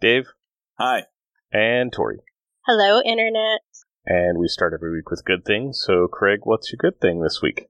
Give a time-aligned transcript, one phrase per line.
[0.00, 0.26] Dave,
[0.78, 1.02] Hi.
[1.52, 2.18] and Tori.
[2.66, 3.60] Hello, Internet.
[4.06, 5.82] And we start every week with good things.
[5.84, 7.66] So, Craig, what's your good thing this week?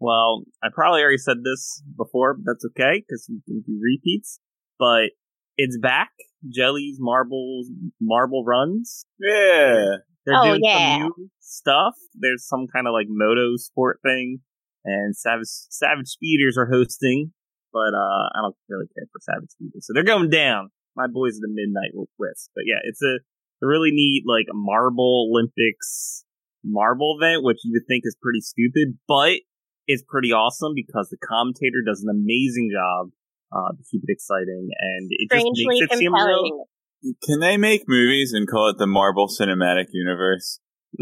[0.00, 4.40] Well, I probably already said this before, but that's okay because we can do repeats.
[4.78, 5.10] But
[5.56, 6.10] it's back.
[6.52, 7.68] Jellies, marbles,
[8.00, 9.04] marble runs.
[9.20, 9.96] Yeah.
[10.26, 10.98] They're Oh, doing yeah.
[10.98, 11.94] some new stuff.
[12.14, 14.40] There's some kind of like moto sport thing,
[14.84, 17.32] and Savage Savage Speeders are hosting.
[17.72, 20.70] But uh, I don't really care for Savage Speeders, so they're going down.
[20.96, 22.50] My boys at the Midnight Wisps.
[22.54, 23.18] But yeah, it's a,
[23.62, 26.24] a really neat like Marble Olympics
[26.64, 29.40] marble event, which you would think is pretty stupid, but
[29.86, 33.10] it's pretty awesome because the commentator does an amazing job
[33.52, 36.68] uh, to keep it exciting, and it Strangely just makes it seem real.
[37.24, 40.60] Can they make movies and call it the Marvel Cinematic Universe?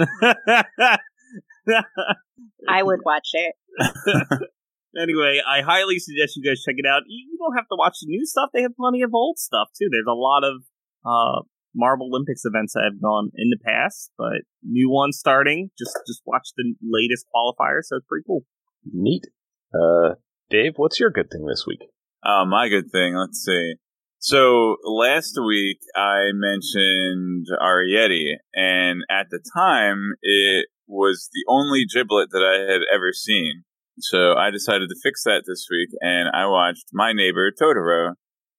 [2.69, 3.55] I would watch it.
[4.97, 7.03] anyway, I highly suggest you guys check it out.
[7.07, 9.69] You you don't have to watch the new stuff; they have plenty of old stuff
[9.77, 9.89] too.
[9.91, 10.63] There's a lot of
[11.05, 11.43] uh,
[11.75, 15.71] Marble Olympics events that have gone in the past, but new ones starting.
[15.79, 18.45] Just just watch the latest qualifiers, so it's pretty cool.
[18.93, 19.27] Neat.
[19.75, 20.15] Uh,
[20.51, 21.81] Dave, what's your good thing this week?
[22.25, 23.15] Oh, my good thing.
[23.15, 23.75] Let's see.
[24.19, 32.31] So last week I mentioned Arrietty, and at the time it was the only giblet
[32.33, 33.65] that I had ever seen.
[34.01, 38.13] So I decided to fix that this week, and I watched My Neighbor Totoro.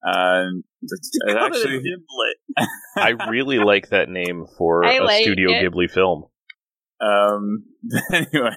[0.05, 0.45] Uh,
[0.81, 2.67] it's, it's Call it a actually, giblet.
[2.97, 5.63] I really like that name for I a like Studio it.
[5.63, 6.23] Ghibli film.
[7.01, 7.65] Um,
[8.13, 8.55] anyway,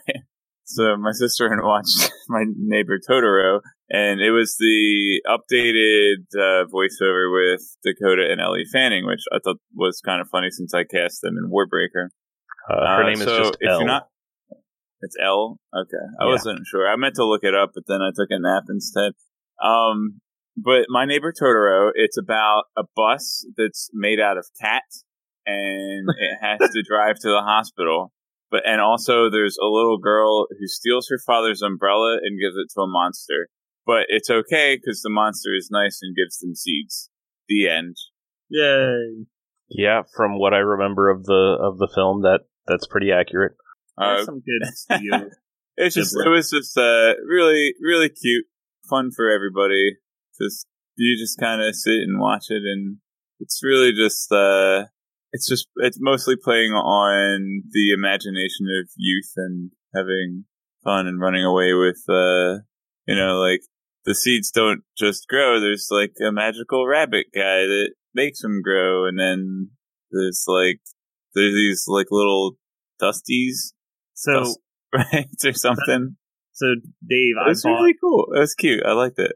[0.64, 3.60] so my sister and I watched my neighbor Totoro,
[3.90, 9.58] and it was the updated uh, voiceover with Dakota and Ellie Fanning, which I thought
[9.74, 12.08] was kind of funny since I cast them in Warbreaker.
[12.70, 13.78] Uh, her Uh, name is just if Elle.
[13.80, 14.08] you're not,
[15.02, 15.58] it's L.
[15.76, 16.30] Okay, I Yeah.
[16.30, 16.86] wasn't sure.
[16.88, 19.12] I meant to look it up, but then I took a nap instead.
[19.62, 20.20] Um,
[20.56, 24.82] but my neighbor Totoro, it's about a bus that's made out of cat,
[25.46, 28.12] and it has to drive to the hospital.
[28.50, 32.68] But and also there's a little girl who steals her father's umbrella and gives it
[32.74, 33.48] to a monster.
[33.86, 37.10] But it's okay because the monster is nice and gives them seeds.
[37.48, 37.96] The end.
[38.48, 39.24] Yay!
[39.70, 43.52] Yeah, from what I remember of the of the film, that that's pretty accurate.
[43.98, 45.28] Uh, some good studio.
[45.76, 48.46] It's just it was just uh really really cute,
[48.88, 49.96] fun for everybody.
[50.40, 50.66] Just
[50.96, 52.98] you just kind of sit and watch it, and
[53.40, 54.84] it's really just uh
[55.32, 60.44] it's just it's mostly playing on the imagination of youth and having
[60.84, 62.58] fun and running away with uh
[63.06, 63.62] you know like
[64.04, 65.60] the seeds don't just grow.
[65.60, 69.70] There's like a magical rabbit guy that makes them grow, and then
[70.10, 70.80] there's like
[71.34, 72.56] there's these like little
[73.00, 73.72] dusties
[74.14, 74.54] So,
[74.94, 76.16] right or something.
[76.52, 76.66] so
[77.08, 78.26] Dave, It I was bought really cool.
[78.30, 78.84] Was cute.
[78.84, 79.32] I liked it.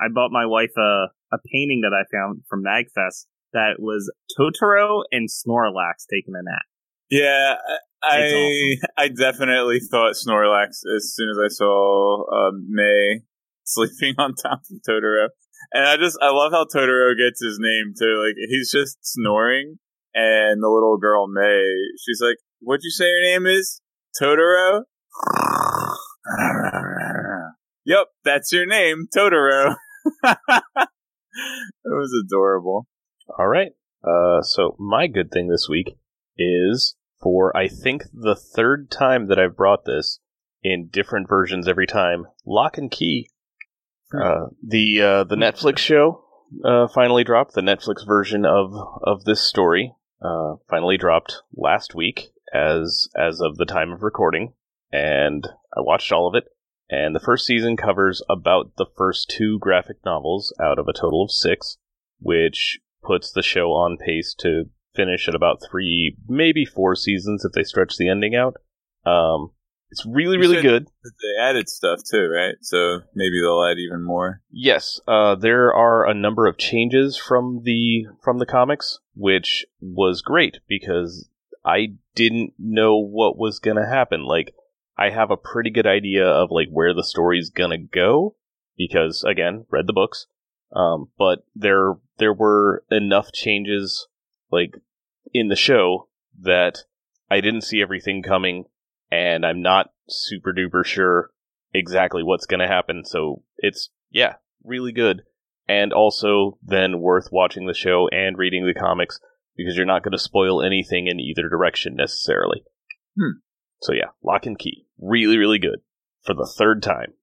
[0.00, 5.02] I bought my wife a a painting that I found from Magfest that was Totoro
[5.10, 6.62] and Snorlax taking a nap.
[7.10, 7.56] Yeah,
[8.02, 13.20] I It's I definitely thought Snorlax as soon as I saw um, May
[13.64, 15.28] sleeping on top of Totoro,
[15.72, 18.22] and I just I love how Totoro gets his name too.
[18.24, 19.78] Like he's just snoring,
[20.14, 21.74] and the little girl May,
[22.04, 23.79] she's like, "What'd you say your name is?
[24.20, 24.82] Totoro."
[27.84, 29.74] Yep, that's your name, Totoro.
[30.22, 30.62] it
[31.84, 32.86] was adorable.
[33.38, 33.72] All right.
[34.04, 35.96] Uh, so my good thing this week
[36.36, 40.20] is for I think the third time that I've brought this
[40.62, 42.26] in different versions every time.
[42.46, 43.30] Locke and Key.
[44.12, 46.24] Uh, the uh, the Netflix show
[46.64, 47.54] uh, finally dropped.
[47.54, 53.56] The Netflix version of of this story uh, finally dropped last week, as as of
[53.56, 54.54] the time of recording,
[54.92, 56.44] and I watched all of it.
[56.88, 61.22] And the first season covers about the first two graphic novels out of a total
[61.22, 61.78] of six,
[62.18, 64.64] which puts the show on pace to
[64.94, 68.56] finish at about three, maybe four seasons if they stretch the ending out.
[69.06, 69.52] Um,
[69.90, 70.86] it's really, You really good.
[71.04, 72.54] They added stuff too, right?
[72.60, 74.40] So maybe they'll add even more.
[74.50, 80.22] Yes, uh, there are a number of changes from the from the comics, which was
[80.22, 81.28] great because
[81.64, 84.24] I didn't know what was gonna happen.
[84.24, 84.54] Like,
[84.96, 88.36] I have a pretty good idea of like where the story's gonna go
[88.76, 90.26] because, again, read the books.
[90.72, 94.06] Um, but there there were enough changes,
[94.50, 94.74] like
[95.32, 96.08] in the show,
[96.40, 96.84] that
[97.30, 98.64] I didn't see everything coming,
[99.10, 101.30] and I'm not super duper sure
[101.72, 103.04] exactly what's going to happen.
[103.04, 104.34] So it's yeah,
[104.64, 105.22] really good,
[105.68, 109.20] and also then worth watching the show and reading the comics
[109.56, 112.62] because you're not going to spoil anything in either direction necessarily.
[113.18, 113.40] Hmm.
[113.82, 115.80] So yeah, Locke and Key, really really good
[116.22, 117.14] for the third time.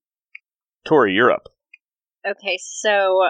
[0.86, 1.50] Tori, you're up.
[2.26, 2.90] Okay, so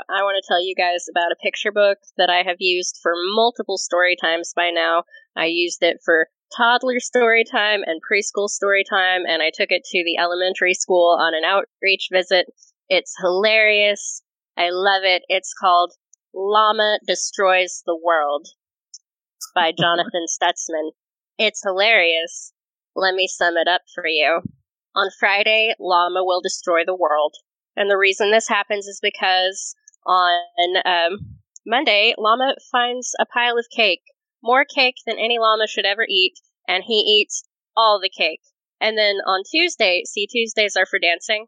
[0.10, 3.14] I want to tell you guys about a picture book that I have used for
[3.36, 5.04] multiple story times by now.
[5.36, 9.84] I used it for toddler story time and preschool story time, and I took it
[9.84, 12.48] to the elementary school on an outreach visit.
[12.90, 14.24] It's hilarious.
[14.58, 15.24] I love it.
[15.28, 15.94] It's called
[16.34, 18.48] Llama Destroys the World
[19.54, 20.92] by Jonathan Stutzman.
[21.38, 22.54] It's hilarious.
[22.96, 24.42] Let me sum it up for you.
[24.96, 27.36] On Friday, Llama will destroy the world.
[27.76, 30.40] And the reason this happens is because on
[30.86, 34.02] um, Monday, Llama finds a pile of cake,
[34.42, 36.34] more cake than any llama should ever eat,
[36.68, 37.44] and he eats
[37.76, 38.42] all the cake.
[38.80, 41.48] And then on Tuesday, see, Tuesdays are for dancing.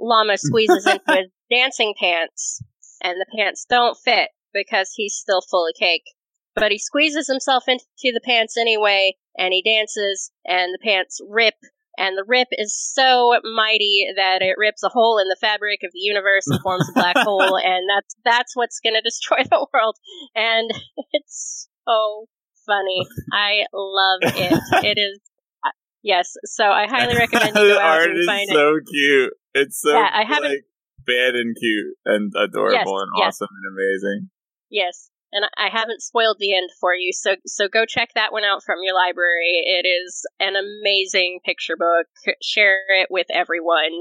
[0.00, 2.62] Llama squeezes into his dancing pants,
[3.02, 6.04] and the pants don't fit because he's still full of cake.
[6.54, 11.54] But he squeezes himself into the pants anyway, and he dances, and the pants rip,
[11.96, 15.90] and the rip is so mighty that it rips a hole in the fabric of
[15.92, 19.66] the universe and forms a black hole, and that's that's what's going to destroy the
[19.72, 19.96] world.
[20.34, 20.70] And
[21.12, 22.26] it's so
[22.66, 23.06] funny.
[23.32, 24.84] I love it.
[24.84, 25.18] It is
[25.66, 25.70] uh,
[26.02, 26.34] yes.
[26.44, 28.54] So I highly recommend you go out and find it.
[28.54, 29.32] so cute.
[29.54, 30.64] It's so Yeah, I haven't- like,
[31.04, 33.26] bad and cute and adorable Yes, and yes.
[33.26, 34.30] awesome and amazing.
[34.70, 35.10] Yes.
[35.32, 38.62] And I haven't spoiled the end for you, so so go check that one out
[38.64, 39.62] from your library.
[39.64, 42.06] It is an amazing picture book.
[42.42, 44.00] Share it with everyone.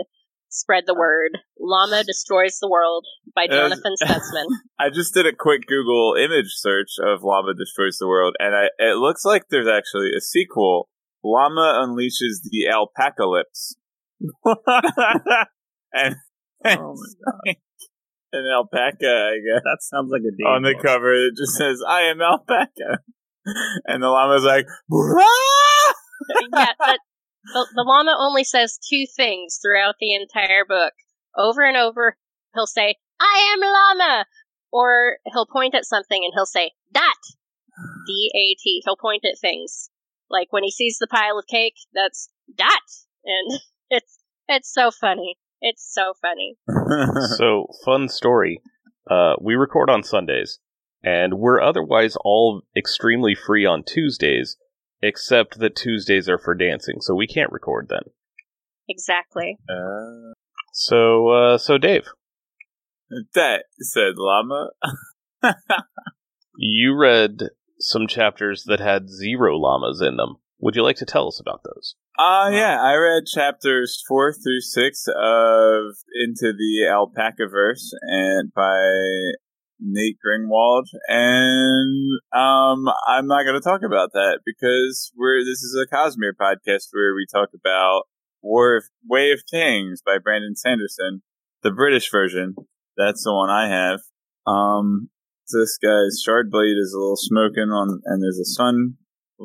[0.50, 1.38] Spread the word.
[1.58, 3.54] Llama Destroys the World by Yes.
[3.54, 4.46] Jonathan Stutzman.
[4.78, 8.66] I just did a quick Google image search of Llama Destroys the World, and I,
[8.78, 10.90] it looks like there's actually a sequel.
[11.24, 13.76] Llama Unleashes the Alpacalypse.
[15.94, 16.16] and
[16.66, 16.96] Oh
[17.46, 17.56] my
[18.34, 19.62] an alpaca, I guess.
[19.64, 20.84] That sounds like a day On the book.
[20.84, 23.00] cover, it just says, I am alpaca.
[23.86, 25.94] And the llama's like, "Brah!"
[26.54, 27.00] yeah, but
[27.54, 30.94] the, the llama only says two things throughout the entire book.
[31.36, 32.18] Over and over,
[32.54, 34.26] he'll say, I am llama!
[34.72, 37.18] Or he'll point at something and he'll say, dat!
[38.06, 38.84] D-A-T.
[38.86, 39.90] He'll point at things.
[40.30, 42.80] Like when he sees the pile of cake, that's dat!
[43.26, 45.38] And it's, it's so funny.
[45.62, 46.58] It's so funny.
[47.38, 48.62] so fun story.
[49.10, 50.60] Uh, we record on Sundays,
[51.04, 54.58] and we're otherwise all extremely free on Tuesdays,
[55.02, 58.04] except that Tuesdays are for dancing, so we can't record then.
[58.90, 59.58] Exactly.
[59.70, 60.34] Uh,
[60.74, 62.08] So, uh, so Dave,
[63.36, 64.70] that said llama.
[66.56, 67.50] you read
[67.80, 70.38] some chapters that had zero llamas in them.
[70.62, 71.96] Would you like to tell us about those?
[72.20, 79.32] Uh, yeah, I read chapters four through six of Into the Alpaca Verse and by
[79.80, 85.76] Nate Greenwald, and um, I'm not going to talk about that because we're this is
[85.76, 88.04] a Cosmere podcast where we talk about
[88.44, 91.24] War of Way of Kings by Brandon Sanderson,
[91.64, 92.54] the British version.
[92.96, 94.02] That's the one I have.
[94.46, 95.10] Um,
[95.52, 98.98] this guy's Shardblade is a little smoking on, and there's a sun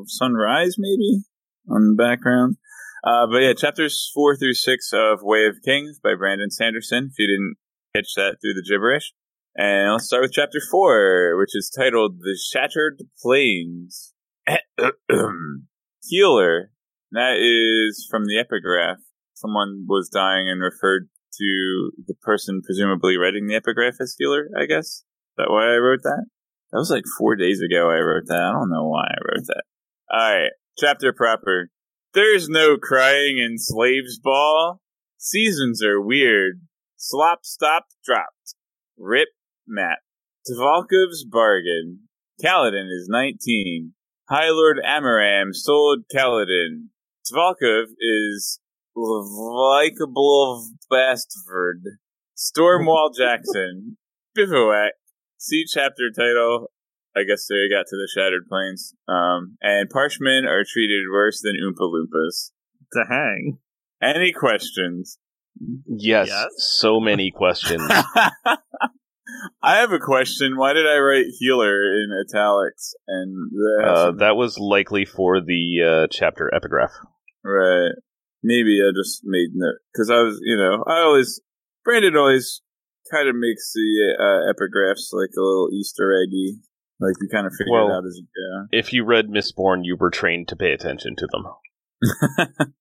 [0.06, 1.24] sunrise maybe
[1.68, 2.56] on the background.
[3.04, 7.10] Uh, but yeah, chapters four through six of Way of Kings by Brandon Sanderson.
[7.12, 7.56] If you didn't
[7.94, 9.12] catch that through the gibberish,
[9.54, 14.12] and let's start with chapter four, which is titled "The Shattered Plains."
[16.08, 16.70] Healer.
[17.12, 18.98] That is from the epigraph.
[19.34, 24.48] Someone was dying and referred to the person presumably writing the epigraph as healer.
[24.58, 24.86] I guess.
[24.86, 25.04] Is
[25.36, 26.26] that why I wrote that?
[26.72, 27.90] That was like four days ago.
[27.90, 28.42] I wrote that.
[28.42, 29.62] I don't know why I wrote that.
[30.08, 31.70] All right, chapter proper.
[32.14, 34.80] There's no crying in Slaves Ball.
[35.18, 36.60] Seasons are weird.
[36.96, 38.54] Slop stopped dropped.
[38.96, 39.28] Rip
[39.66, 39.98] map.
[40.48, 42.08] Tvalkov's bargain.
[42.42, 43.94] Kaladin is 19.
[44.28, 46.88] High Lord Amaram sold Kaladin.
[47.28, 48.60] Tvalkov is
[48.94, 51.82] likable bastard.
[52.36, 53.98] Stormwall Jackson.
[54.36, 54.92] Bivouac.
[55.36, 56.70] See chapter title.
[57.16, 58.94] I guess they got to the Shattered Plains.
[59.08, 62.50] Um, and Parshmen are treated worse than Oompa Loompas.
[62.92, 63.58] to hang.
[64.02, 65.18] Any questions?
[65.86, 66.48] Yes, Yes?
[66.58, 67.82] so many questions.
[69.62, 70.56] I have a question.
[70.56, 72.94] Why did I write healer in italics?
[73.08, 76.92] And that uh, that was likely for the uh, chapter epigraph.
[77.42, 77.92] right.
[78.42, 81.40] Maybe I just made note because I was, you know, I always
[81.84, 82.62] Brandon always
[83.10, 86.58] kind of makes the uh, epigraphs like a little Easter eggy.
[86.98, 88.68] Like you kind of figure Well- it out as you go.
[88.72, 91.44] If you read Mistborn, you were trained to pay attention to them.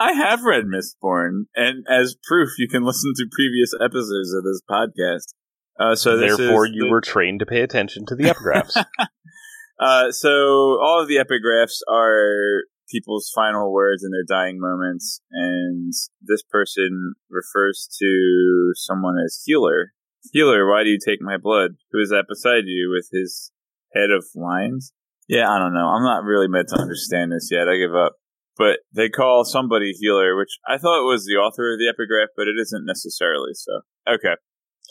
[0.00, 4.60] I have read Mistborn, and as proof, you can listen to previous episodes of this
[4.68, 5.34] podcast.
[5.78, 8.76] Uh, so this Therefore, you the- were trained to pay attention to the epigraphs.
[9.80, 15.92] uh, so all of the epigraphs are people's final words in their dying moments, and
[16.22, 19.92] this person refers to someone as healer.
[20.32, 21.72] Healer, why do you take my blood?
[21.92, 23.52] Who is that beside you with his
[23.94, 24.92] head of lines?
[25.28, 25.86] Yeah, I don't know.
[25.86, 27.68] I'm not really meant to understand this yet.
[27.68, 28.14] I give up.
[28.58, 32.48] But they call somebody healer, which I thought was the author of the epigraph, but
[32.48, 33.80] it isn't necessarily so.
[34.08, 34.34] Okay.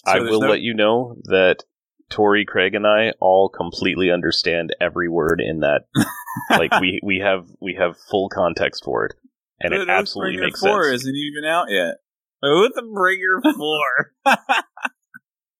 [0.05, 1.63] So I will no- let you know that
[2.11, 5.85] Tori, Craig, and I all completely understand every word in that.
[6.51, 9.13] like we we have we have full context for it,
[9.59, 11.01] and it absolutely makes 4 sense.
[11.01, 11.95] isn't even out yet.
[12.43, 14.11] Oathbringer 4.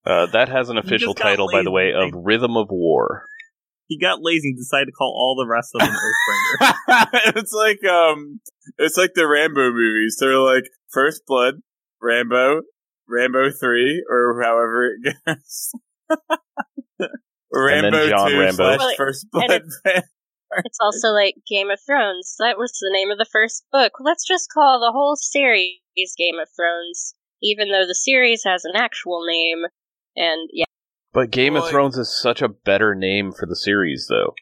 [0.05, 3.27] Uh, that has an official just got title, by the way, of Rhythm of War.
[3.88, 7.35] He got lazy and decided to call all the rest of them Oathbringer.
[7.35, 8.39] it's like um,
[8.77, 10.17] it's like the Rambo movies.
[10.19, 11.55] They're like First Blood,
[12.01, 12.62] Rambo,
[13.07, 15.71] Rambo Three, or however it goes.
[17.51, 18.55] or And then Rambo John Two Rambo.
[18.55, 20.03] slash Well, First and Blood.
[20.63, 22.35] It's also like Game of Thrones.
[22.39, 23.93] That was the name of the first book.
[24.00, 25.79] Let's just call the whole series
[26.17, 29.65] Game of Thrones, even though the series has an actual name.
[30.15, 30.65] And yeah,
[31.13, 34.34] But Game of Thrones is such a better name for the series, though.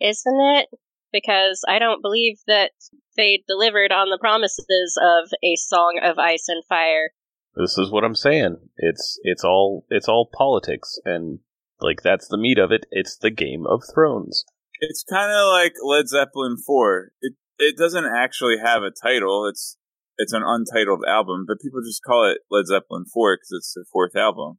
[0.00, 0.68] isn't it?
[1.12, 2.72] Because I don't believe that
[3.16, 7.10] they delivered on the promises of a Song of Ice and Fire.
[7.56, 8.56] This is what I'm saying.
[8.76, 11.40] It's it's all it's all politics, and
[11.80, 12.84] like that's the meat of it.
[12.90, 14.44] It's the Game of Thrones.
[14.80, 17.12] It's kind of like Led Zeppelin Four.
[17.20, 19.48] It it doesn't actually have a title.
[19.48, 19.76] It's
[20.18, 23.84] it's an untitled album, but people just call it Led Zeppelin Four because it's their
[23.90, 24.58] fourth album.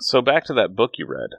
[0.00, 1.30] So back to that book you read.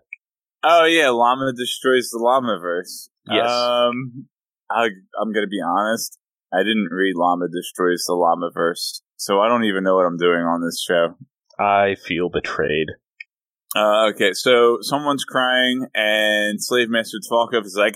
[0.63, 3.09] Oh yeah, Llama destroys the Llamaverse.
[3.31, 3.49] Yes.
[3.49, 4.27] Um,
[4.69, 4.89] I,
[5.19, 6.17] I'm gonna be honest.
[6.53, 10.41] I didn't read Llama destroys the Llamaverse, so I don't even know what I'm doing
[10.41, 11.15] on this show.
[11.57, 12.87] I feel betrayed.
[13.75, 17.95] Uh, okay, so someone's crying, and Slave Master Tvalkov is like,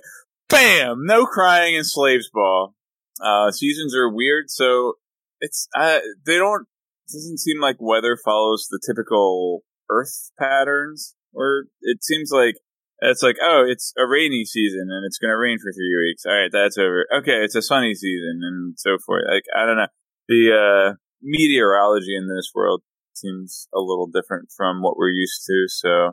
[0.50, 1.06] "Bam!
[1.06, 2.76] No crying in Slaves Ball."
[3.22, 4.94] Uh, seasons are weird, so
[5.40, 6.68] it's uh, they don't.
[7.08, 12.56] It doesn't seem like weather follows the typical Earth patterns, or it seems like
[13.00, 16.26] it's like, oh, it's a rainy season and it's going to rain for three weeks.
[16.26, 17.06] All right, that's over.
[17.20, 19.24] Okay, it's a sunny season and so forth.
[19.30, 19.88] Like I don't know,
[20.28, 22.82] the uh, meteorology in this world
[23.14, 25.66] seems a little different from what we're used to.
[25.68, 26.12] So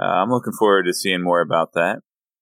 [0.00, 2.00] uh, I'm looking forward to seeing more about that.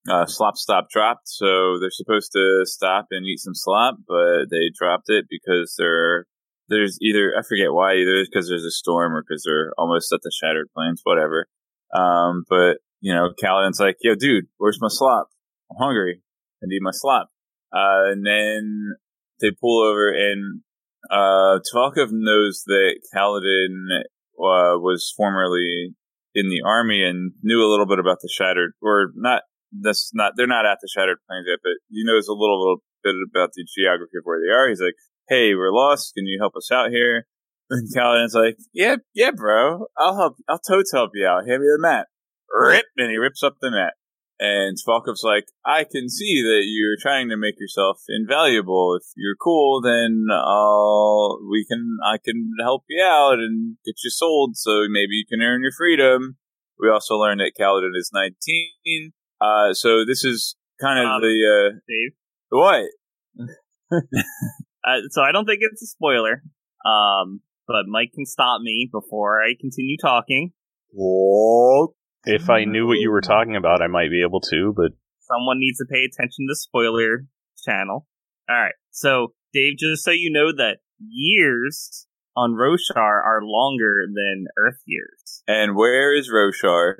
[0.08, 4.70] Uh, slop stop dropped, so they're supposed to stop and eat some slop, but they
[4.74, 6.24] dropped it because they're
[6.70, 10.20] there's either I forget why either because there's a storm or because they're almost at
[10.22, 11.46] the Shattered Plains, whatever.
[11.94, 15.28] Um, but you know, Kaladin's like, "Yo, dude, where's my slop?
[15.70, 16.22] I'm hungry.
[16.62, 17.28] I need my slop."
[17.72, 18.94] Uh, and then
[19.40, 20.62] they pull over, and
[21.10, 24.00] uh, Tvalkov knows that Kaladin
[24.38, 25.94] uh, was formerly
[26.34, 29.42] in the army and knew a little bit about the Shattered, or not.
[29.72, 30.32] That's not.
[30.36, 33.50] They're not at the Shattered Plains yet, but he knows a little, little bit about
[33.54, 34.68] the geography of where they are.
[34.68, 34.98] He's like,
[35.30, 36.12] "Hey, we're lost.
[36.14, 37.26] Can you help us out here?"
[37.70, 39.86] And Kaladin's like, "Yeah, yeah, bro.
[39.96, 40.36] I'll help.
[40.48, 41.46] I'll totes help you out.
[41.48, 42.08] Hand me the map."
[42.52, 43.94] Rip, and he rips up the map.
[44.40, 48.96] And Tvalkov's like, I can see that you're trying to make yourself invaluable.
[48.98, 54.08] If you're cool, then I'll, we can, I can help you out and get you
[54.10, 56.38] sold so maybe you can earn your freedom.
[56.78, 59.12] We also learned that Kaladin is 19.
[59.42, 62.16] Uh, so this is kind of Um, the, uh, Dave.
[62.48, 64.02] what?
[64.84, 66.42] Uh, so I don't think it's a spoiler.
[66.84, 70.52] Um, but Mike can stop me before I continue talking.
[70.90, 71.90] What?
[72.24, 75.60] If I knew what you were talking about, I might be able to, but Someone
[75.60, 77.26] needs to pay attention to spoiler
[77.64, 78.06] channel.
[78.48, 78.74] All right.
[78.90, 82.06] So Dave, just so you know that years
[82.36, 85.42] on Roshar are longer than Earth years.
[85.46, 86.94] And where is Roshar?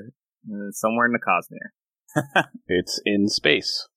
[0.49, 2.45] Uh, somewhere in the Cosmere.
[2.67, 3.89] it's in space.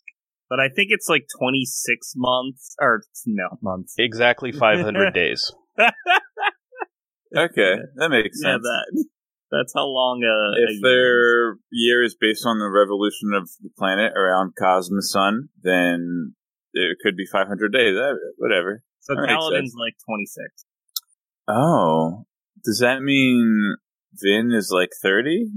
[0.54, 3.96] But I think it's like 26 months, or no, months.
[3.98, 5.52] Exactly 500 days.
[7.36, 8.62] Okay, that makes Yeah, sense.
[8.62, 9.06] that,
[9.50, 10.82] that's how long a, a if year is.
[10.84, 16.36] their year is based on the revolution of the planet around Cosmos Sun, then
[16.74, 17.98] it could be 500 days.
[17.98, 18.84] Uh, Whatever.
[19.00, 20.66] So that makes Paladin's like 26.
[21.48, 22.26] Oh,
[22.64, 23.76] does that mean
[24.22, 25.48] Vin is like 30?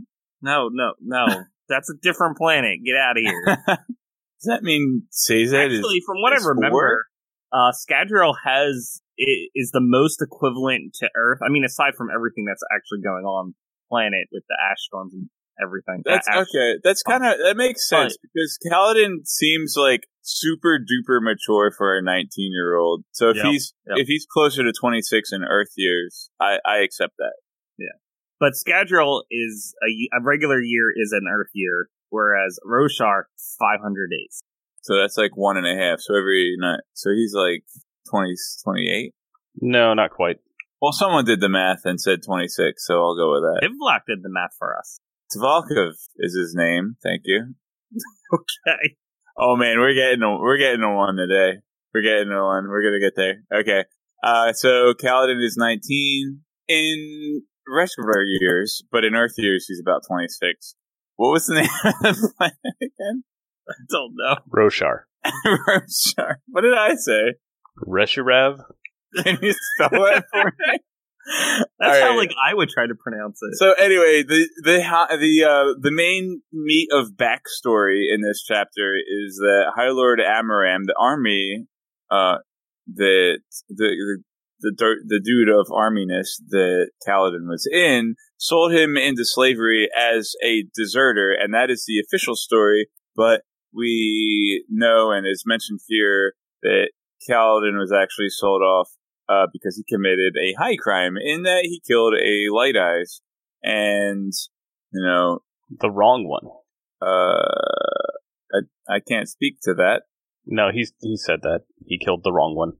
[0.40, 1.44] No, no, no.
[1.68, 2.78] That's a different planet.
[2.82, 3.58] Get out of here.
[4.40, 5.78] does that mean Sazed is?
[5.78, 7.06] Actually, from what I remember,
[7.52, 11.38] uh, Scadrial has is the most equivalent to Earth.
[11.44, 13.54] I mean, aside from everything that's actually going on
[13.88, 15.28] planet with the ash storms and
[15.62, 16.02] everything.
[16.04, 16.78] That's Ash- okay.
[16.82, 22.02] That's kind of that makes sense because Kaladin seems like super duper mature for a
[22.02, 23.04] 19 year old.
[23.12, 23.98] So if Yep, he's yep.
[23.98, 27.34] if he's closer to 26 in Earth years, I I accept that.
[27.78, 27.96] Yeah,
[28.40, 33.24] but Scadrial is a regular year is an Earth year, whereas Roshar
[33.58, 34.42] 500 days.
[34.82, 36.00] So that's like one and a half.
[36.00, 36.80] So every night.
[36.94, 37.64] So he's like
[38.10, 38.34] 20,
[38.64, 39.14] 28.
[39.60, 40.36] No, not quite.
[40.80, 43.66] Well, someone did the math and said 26, so I'll go with that.
[43.66, 44.98] Ivlok did the math for us.
[45.34, 46.96] Tvalkov is his name.
[47.02, 47.54] Thank you.
[48.34, 48.96] Okay.
[49.38, 51.60] Oh man, we're getting a, we're getting a one today.
[51.94, 52.66] We're getting a one.
[52.68, 53.44] We're gonna get there.
[53.54, 53.84] Okay.
[54.20, 60.74] Uh, so Kaladin is 19 in regular years, but in Earth years he's about 26.
[61.16, 63.24] What was the name of the planet again?
[63.68, 64.36] I don't know.
[64.54, 65.00] Roshar.
[65.46, 66.36] Roshar.
[66.48, 67.34] What did I say?
[67.86, 68.60] Reshirev.
[69.22, 70.78] Can you spell it for me?
[71.80, 72.16] That's All how right.
[72.16, 73.56] like I would try to pronounce it.
[73.56, 74.78] So anyway, the the
[75.18, 80.84] the uh, the main meat of backstory in this chapter is that High Lord Amaram,
[80.86, 81.66] the army,
[82.10, 82.36] uh,
[82.94, 84.22] that the
[84.60, 90.32] the the, the dude of arminess that Kaladin was in, sold him into slavery as
[90.44, 92.88] a deserter, and that is the official story.
[93.14, 96.90] But we know, and is mentioned here, that
[97.28, 98.88] Kaladin was actually sold off
[99.28, 103.20] uh, because he committed a high crime in that he killed a Light Eyes,
[103.62, 104.32] and
[104.92, 105.40] you know,
[105.80, 106.46] The wrong one.
[107.02, 108.12] uh,
[108.52, 110.02] I I can't speak to that.
[110.46, 111.62] No, he's he said that.
[111.84, 112.74] He killed the wrong one.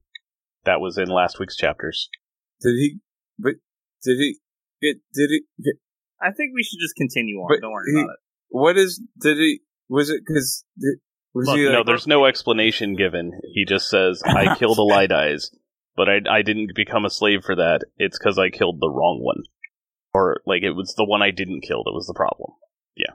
[0.65, 2.09] That was in last week's chapters.
[2.61, 2.99] Did he?
[3.39, 3.55] But
[4.05, 4.39] did he?
[4.90, 5.40] It did he?
[5.62, 5.75] Get,
[6.21, 7.61] I think we should just continue on.
[7.61, 8.19] Don't worry he- about it.
[8.49, 9.00] what is?
[9.21, 9.61] Did he?
[9.88, 10.64] Was it because?
[11.35, 11.64] Was Look, he?
[11.64, 13.38] no, there's no explanation given.
[13.52, 15.50] He just says, I killed the light eyes,
[15.95, 17.81] but I, I didn't become a slave for that.
[17.99, 19.43] It's because I killed the wrong one.
[20.14, 22.52] Or, like, it was the one I didn't kill that was the problem.
[22.97, 23.12] Yeah.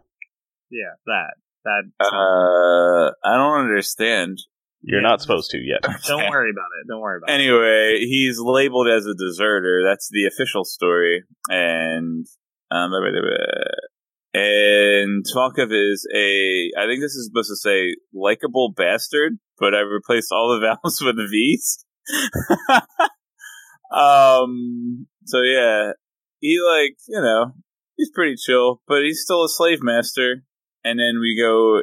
[0.70, 1.34] Yeah, that
[1.66, 1.84] that.
[2.00, 4.38] uh, I don't understand.
[4.84, 5.08] You're Yeah.
[5.10, 5.82] not supposed to yet.
[6.08, 6.88] Don't worry about it.
[6.88, 7.34] Don't worry about it.
[7.34, 9.84] Anyway, he's labeled as a deserter.
[9.88, 11.24] That's the official story.
[11.50, 12.26] And
[12.72, 12.92] um,
[14.34, 16.72] and Tvalkov is a.
[16.78, 21.02] I think this is supposed to say likable bastard, but I replaced all the vowels
[21.06, 21.86] with the V's.
[23.94, 25.08] um.
[25.26, 25.92] So yeah,
[26.40, 27.52] he like you know
[27.98, 30.44] he's pretty chill, but he's still a slave master.
[30.84, 31.82] And then we go.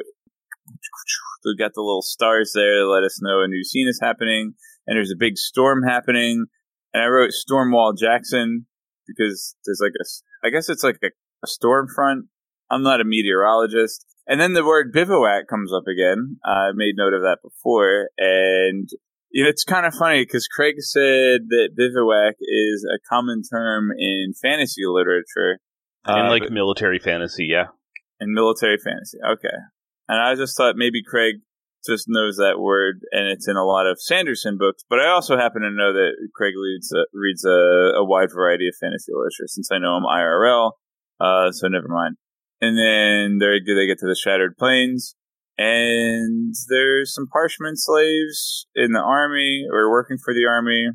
[1.45, 4.53] We got the little stars there to let us know a new scene is happening,
[4.87, 6.45] and there's a big storm happening.
[6.93, 8.65] And I wrote Stormwall Jackson
[9.07, 11.07] because there's like a, I guess it's like a,
[11.43, 12.25] a storm front.
[12.71, 14.05] I'm not a meteorologist.
[14.27, 16.37] And then the word bivouac comes up again.
[16.45, 18.87] I made note of that before, and
[19.31, 23.89] you know, it's kind of funny because Craig said that bivouac is a common term
[23.97, 25.59] in fantasy literature.
[26.07, 27.67] in, Uh, like, military fantasy, yeah.
[28.19, 29.17] in military fantasy.
[29.23, 29.55] Okay.
[30.09, 31.35] And I just thought maybe Craig
[31.85, 35.37] just knows that word and it's in a lot of Sanderson books, but I also
[35.37, 39.47] happen to know that Craig reads, uh, reads a, a wide variety of fantasy literature
[39.47, 40.71] since I know him IRL.
[41.21, 42.17] Uh, so never mind.
[42.59, 45.15] And then they they get to the Shattered Plains
[45.59, 50.87] and there's some Parshmen slaves in the army or working for the army.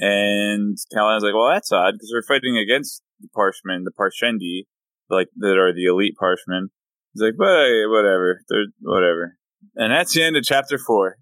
[0.00, 4.66] And Callahan's like, well, that's odd because we're fighting against the Parshmen, the Parshendi,
[5.08, 6.70] like that are the elite Parshmen.
[7.18, 9.36] He's like, but hey, whatever, they're whatever.
[9.74, 11.16] And that's the end of chapter four.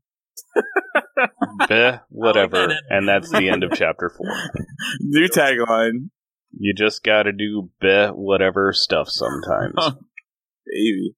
[1.69, 2.69] Beh, whatever.
[2.69, 2.83] that.
[2.91, 4.29] and that's the end of chapter four.
[5.01, 6.11] New tagline,
[6.59, 9.75] You just gotta do beh, whatever stuff sometimes.
[10.67, 11.15] baby.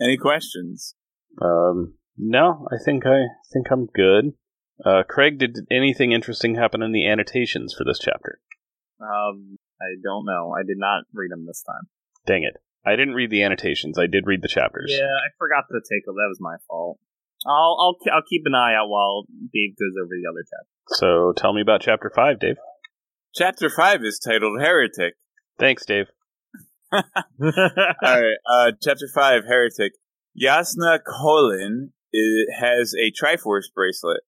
[0.00, 0.94] Any questions?
[1.42, 4.34] Um, no, I think I think I'm good.
[4.84, 8.38] Uh, Craig, did anything interesting happen in the annotations for this chapter?
[9.00, 10.54] Um, I don't know.
[10.56, 11.88] I did not read them this time.
[12.26, 12.60] Dang it.
[12.86, 13.98] I didn't read the annotations.
[13.98, 14.94] I did read the chapters.
[14.96, 16.14] Yeah, I forgot to take them.
[16.14, 16.98] That was my fault.
[17.46, 20.68] I'll I'll I'll keep an eye out while Dave goes over the other chapter.
[20.88, 22.56] So tell me about chapter 5, Dave.
[23.34, 25.14] Chapter five is titled Heretic.
[25.58, 26.06] Thanks, Dave.
[26.92, 27.02] All
[27.40, 29.92] right, uh, chapter five, Heretic.
[30.40, 34.20] Yasna Kholin i has a Triforce bracelet.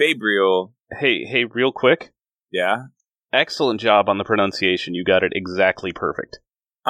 [0.00, 2.12] Fabrial, Hey, hey, real quick.
[2.52, 2.84] yeah.
[3.32, 4.94] Excellent job on the pronunciation.
[4.94, 6.40] You got it exactly perfect.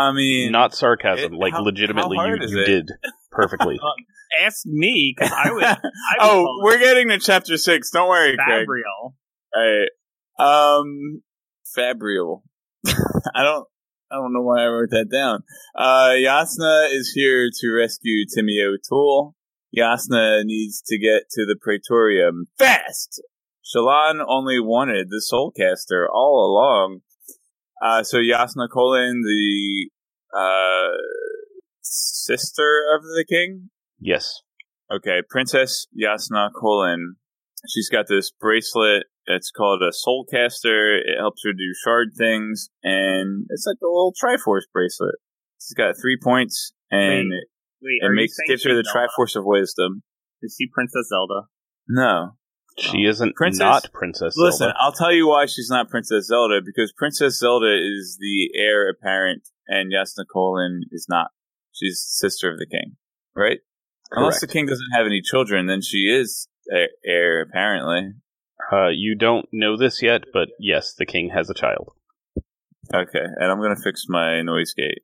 [0.08, 1.34] I mean, Not sarcasm.
[1.34, 2.90] it- like, how- legitimately, how you, you did
[3.30, 3.78] perfectly.
[4.44, 5.64] Ask me because I would.
[5.64, 5.82] I would
[6.20, 7.90] oh, we're getting to chapter six.
[7.90, 8.66] Don't worry, it Craig.
[8.66, 9.14] Fabrial.
[9.56, 9.90] Alright.
[10.38, 11.22] Um
[11.76, 12.42] Fabrial.
[12.86, 13.66] I don't
[14.10, 15.42] I don't know why I wrote that down.
[15.76, 19.34] Uh Yasna is here to rescue Timmy O'Toole.
[19.76, 23.20] Yasna needs to get to the Praetorium fast.
[23.64, 27.00] Shallan only wanted the Soulcaster all along.
[27.80, 29.90] Uh, so Yasna Kholin, the
[30.36, 30.96] uh,
[31.80, 33.70] sister of the king.
[33.98, 34.42] Yes.
[34.92, 37.14] Okay, Princess Yasna Kholin.
[37.68, 39.04] She's got this bracelet.
[39.26, 40.96] It's called a Soul Caster.
[40.98, 45.16] It helps her do shard things, and it's like a little Triforce bracelet.
[45.60, 47.48] She's got three points, and it,
[47.82, 49.08] Wait, it makes gives her the Zelda?
[49.08, 50.02] Triforce of Wisdom.
[50.42, 51.48] Is she Princess Zelda?
[51.86, 52.36] No,
[52.80, 56.92] She isn't Princess- not Princess Listen, I'll tell you why she's not Princess Zelda because
[56.92, 61.28] Princess Zelda is the heir apparent, and Yasna Kholin is not.
[61.72, 62.96] She's sister of the king,
[63.34, 63.60] right?
[64.10, 66.48] Unless the king doesn't have any children, then she is
[67.04, 68.14] heir apparently.
[68.72, 71.92] Uh, you don't know this yet, but yes, the king has a child.
[72.92, 75.02] Okay, and I'm gonna fix my noise gate.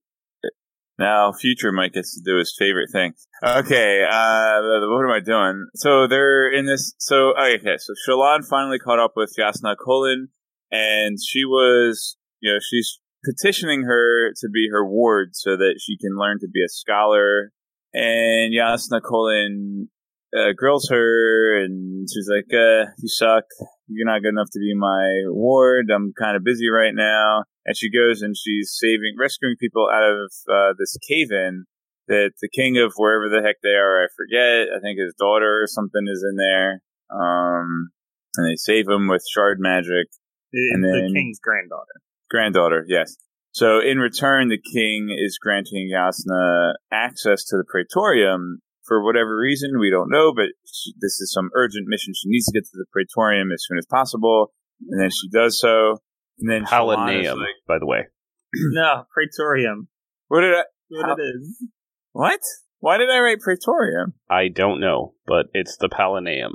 [0.99, 3.13] Now, future Mike gets to do his favorite thing.
[3.43, 5.67] Okay, uh, what am I doing?
[5.75, 6.95] So they're in this.
[6.99, 10.29] So okay, so Shallan finally caught up with Yasna Kholin,
[10.71, 15.99] and she was, you know, she's petitioning her to be her ward so that she
[15.99, 17.53] can learn to be a scholar.
[17.93, 19.89] And Yasna Kholin
[20.37, 23.45] uh, grills her, and she's like, uh, "You suck.
[23.89, 25.91] You're not good enough to be my ward.
[25.95, 30.05] I'm kind of busy right now." And she goes and she's saving, rescuing people out
[30.05, 31.65] of uh, this cave in
[32.09, 34.69] that the king of wherever the heck they are, I forget.
[34.73, 36.81] I think his daughter or something is in there.
[37.11, 37.91] Um,
[38.37, 40.07] and they save him with shard magic.
[40.53, 42.01] The, And the then- king's granddaughter.
[42.31, 43.17] Granddaughter, yes.
[43.51, 49.79] So in return, the king is granting Yasna access to the Praetorium for whatever reason.
[49.81, 52.13] We don't know, but she, this is some urgent mission.
[52.15, 54.53] She needs to get to the Praetorium as soon as possible.
[54.89, 55.99] And then she does so.
[56.39, 58.07] And then Palanaeum, like, by the way.
[58.55, 59.89] no, Praetorium.
[60.29, 61.65] what did I, What How- it is.
[62.13, 62.41] what?
[62.81, 64.13] Why did I write Praetorium?
[64.31, 66.53] I don't know, but it's the Palanaeum.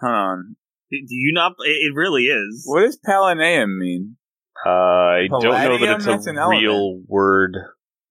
[0.00, 0.56] Hold on.
[0.90, 1.52] Do you not?
[1.58, 2.62] It, it really is.
[2.66, 4.16] What does Palanaeum mean?
[4.64, 6.62] Uh, I don't know that it's a element.
[6.62, 7.56] real word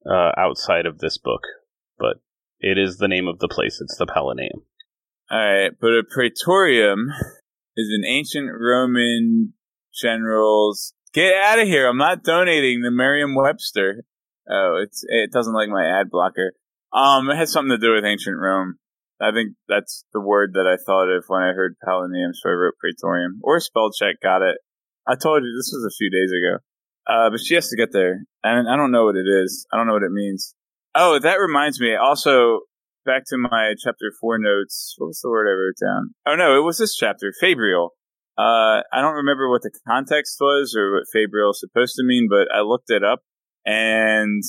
[0.05, 1.41] uh, outside of this book,
[1.97, 2.17] but
[2.59, 3.79] it is the name of the place.
[3.81, 4.63] It's the Palanaeum.
[5.31, 7.09] Alright, but a Praetorium
[7.75, 9.53] is an ancient Roman
[9.93, 10.93] general's.
[11.13, 11.87] Get out of here!
[11.87, 14.03] I'm not donating to Merriam-Webster.
[14.49, 16.53] Oh, it's it doesn't like my ad blocker.
[16.93, 18.75] Um, it has something to do with ancient Rome.
[19.19, 22.53] I think that's the word that I thought of when I heard Palanaeum, so I
[22.53, 23.39] wrote Praetorium.
[23.43, 24.57] Or spell check got it.
[25.07, 26.59] I told you this was a few days ago.
[27.07, 29.67] Uh, but she has to get there, and I don't know what it is.
[29.71, 30.54] I don't know what it means.
[30.95, 31.93] Oh, that reminds me.
[31.93, 32.61] Also,
[33.05, 34.95] back to my chapter four notes.
[34.97, 36.15] What was the word I wrote down?
[36.25, 37.89] Oh no, it was this chapter, Fabrial.
[38.37, 42.27] Uh, I don't remember what the context was or what Fabrial is supposed to mean,
[42.29, 43.19] but I looked it up,
[43.65, 44.41] and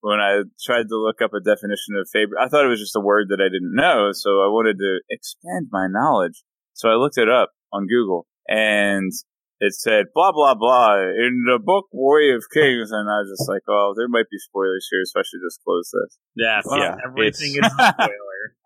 [0.00, 2.96] when I tried to look up a definition of Fabrial, I thought it was just
[2.96, 6.42] a word that I didn't know, so I wanted to expand my knowledge.
[6.74, 9.12] So I looked it up on Google, and
[9.60, 13.48] it said blah blah blah in the book Warrior of Kings, and I was just
[13.48, 16.18] like, oh, there might be spoilers here, so I should just close this.
[16.34, 16.64] Yes.
[16.70, 18.16] Yeah, Everything it's- is a spoiler.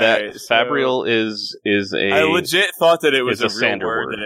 [0.00, 3.48] That Alright, so- Fabrial is is a I legit thought that it was a, a
[3.50, 4.06] real word.
[4.06, 4.12] word.
[4.14, 4.24] That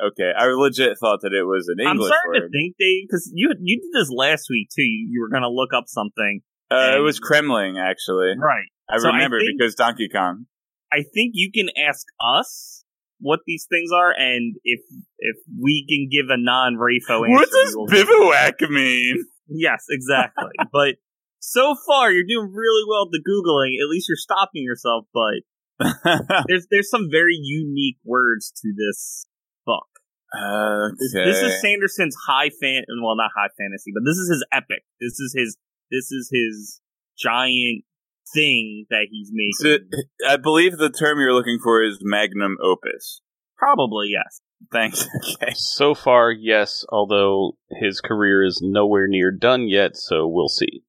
[0.00, 1.90] I, okay, I legit thought that it was an English.
[1.90, 4.82] I'm English starting to think, Dave, because you you did this last week too.
[4.84, 8.38] You, you were going to look up something, uh, it was Kremling, actually.
[8.38, 8.66] right?
[8.88, 10.46] I So I remember think- because Donkey Kong.
[10.92, 12.81] I think you can ask us
[13.22, 14.80] what these things are, and if
[15.18, 19.24] if we can give a non Rafo answer, What does bivouac mean?
[19.48, 20.50] Yes, exactly.
[20.72, 20.96] but
[21.38, 23.80] so far, you're doing really well at the googling.
[23.82, 25.06] At least you're stopping yourself.
[25.14, 25.46] But
[26.48, 29.24] there's there's some very unique words to this
[29.64, 29.86] book.
[30.34, 31.24] okay.
[31.24, 34.82] This, this is Sanderson's high fan, well, not high fantasy, but this is his epic.
[35.00, 35.56] This is his
[35.90, 36.80] this is his
[37.18, 37.84] giant
[38.34, 39.52] thing that he's making.
[39.90, 43.20] So, I believe the term you're looking for is magnum opus.
[43.56, 44.40] Probably yes.
[44.72, 45.06] Thanks.
[45.42, 45.52] Okay.
[45.54, 50.82] so far yes, although his career is nowhere near done yet, so we'll see.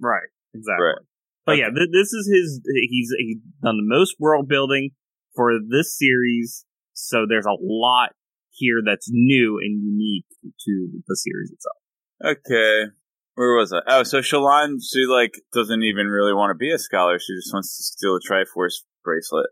[0.00, 0.28] Right.
[0.54, 0.84] Exactly.
[0.86, 0.98] Right.
[1.44, 2.60] But yeah, th- this is his.
[2.88, 4.90] He's he's done the most world building
[5.34, 8.10] for this series, so there's a lot
[8.50, 11.76] here that's new and unique to the series itself.
[12.24, 12.92] Okay.
[13.34, 13.80] Where was I?
[13.86, 17.18] Oh, so Shallan, she like doesn't even really want to be a scholar.
[17.18, 19.46] She just wants to steal a Triforce bracelet,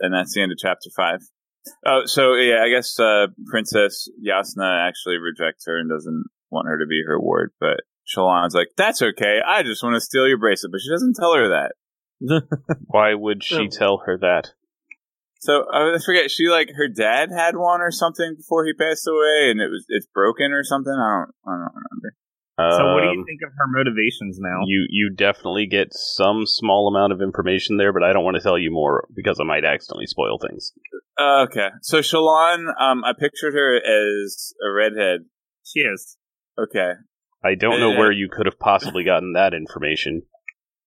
[0.00, 1.20] and that's the end of chapter five.
[1.84, 6.78] Oh, so yeah, I guess uh, Princess Yasna actually rejects her and doesn't want her
[6.78, 9.40] to be her ward, but Shallan's like, "That's okay.
[9.46, 11.72] I just want to steal your bracelet," but she doesn't tell her that.
[12.86, 14.52] Why would she So- tell her that?
[15.40, 16.30] So I forget.
[16.30, 19.84] She like her dad had one or something before he passed away, and it was
[19.88, 20.92] it's broken or something.
[20.94, 22.14] I don't I don't remember.
[22.58, 24.60] So, what do you Um, think of her motivations now?
[24.64, 28.42] You you definitely get some small amount of information there, but I don't want to
[28.42, 30.72] tell you more because I might accidentally spoil things.
[31.18, 35.26] Uh, okay, so Shallan, um, I pictured her as a redhead.
[35.64, 36.16] she is.
[36.58, 36.92] Okay,
[37.44, 37.98] I don't know Yeah.
[37.98, 40.22] where you could have possibly gotten that information.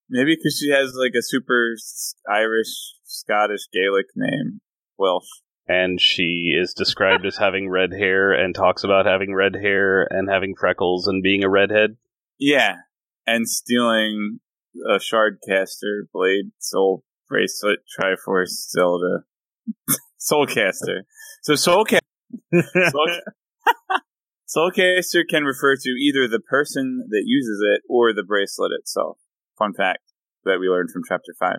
[0.10, 1.76] Maybe because she has like a super
[2.28, 4.62] Irish, Scottish, Gaelic name.
[4.98, 5.30] Welsh.
[5.70, 10.28] And she is described as having red hair and talks about having red hair and
[10.28, 11.98] having freckles and being a redhead.
[12.40, 12.78] Yeah.
[13.28, 14.40] And stealing
[14.90, 19.26] a Shardcaster blade, soul bracelet, Triforce, Zelda.
[20.20, 21.04] Soulcaster.
[21.44, 22.00] So Soulcaster.
[22.52, 23.22] Soul-
[24.50, 29.20] Soulcaster can refer to either the person that uses it or the bracelet itself.
[29.60, 30.02] Fun fact
[30.46, 31.58] that we learned from chapter 5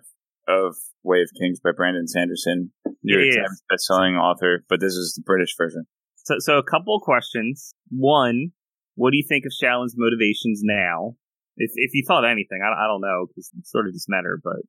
[0.51, 3.37] of Way of Kings by Brandon Sanderson, New York Yes.
[3.37, 5.85] Times best-selling author, but this is the British version.
[6.17, 7.73] So, so a couple of questions.
[7.91, 8.51] One,
[8.97, 11.17] what do you think of Shallan's motivations now?
[11.57, 14.39] If if you thought anything, I, I don't know because it's sort of just matter,
[14.43, 14.61] but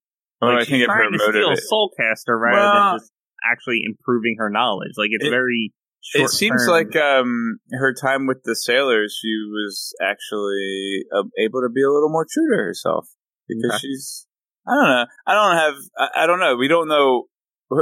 [0.41, 1.55] Well, like, I she's think of trying to steal.
[1.71, 3.11] Soulcaster rather Well- than just
[3.51, 4.93] actually improving her knowledge.
[4.97, 5.73] Like it's It- very.
[6.15, 6.93] It seems short-term.
[6.93, 11.91] like um, her time with the sailors, she was actually uh, able to be a
[11.91, 13.07] little more true to herself
[13.47, 13.79] because Okay.
[13.81, 14.25] she's.
[14.67, 15.05] I don't know.
[15.27, 15.73] I don't have.
[15.97, 16.55] I, I don't know.
[16.55, 17.25] We don't know.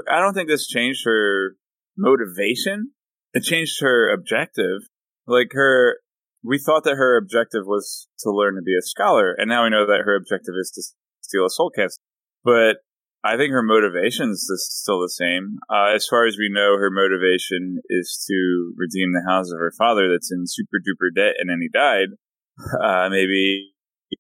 [0.10, 1.56] I don't think this changed her
[1.98, 2.92] motivation.
[3.34, 4.82] It changed her objective.
[5.28, 5.98] Like her,
[6.44, 9.70] we thought that her objective was to learn to be a scholar, and now we
[9.70, 10.82] know that her objective is to
[11.22, 12.00] steal a soul cast.
[12.44, 12.78] But
[13.24, 15.60] I think her motivation is still the same.
[15.70, 19.74] Uh, as far as we know, her motivation is to redeem the house of her
[19.78, 22.16] father that's in super duper debt, and then he died.
[22.60, 23.72] Uh, maybe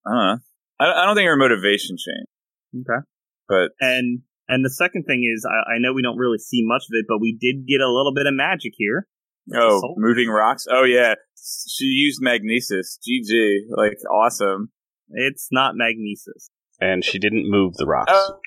[0.06, 0.41] I don't
[0.80, 2.29] I don't think her motivation changed,
[2.75, 3.05] okay.
[3.47, 6.84] but And and the second thing is, I, I know we don't really see much
[6.84, 9.08] of it, but we did get a little bit of magic here.
[9.53, 10.65] oh, Soul- moving rocks.
[10.69, 12.99] Oh yeah, she used magnesis.
[13.08, 14.71] GG, like awesome.
[15.10, 16.49] It's not magnesis.
[16.82, 18.12] And she didn't move the rocks.
[18.13, 18.39] Oh,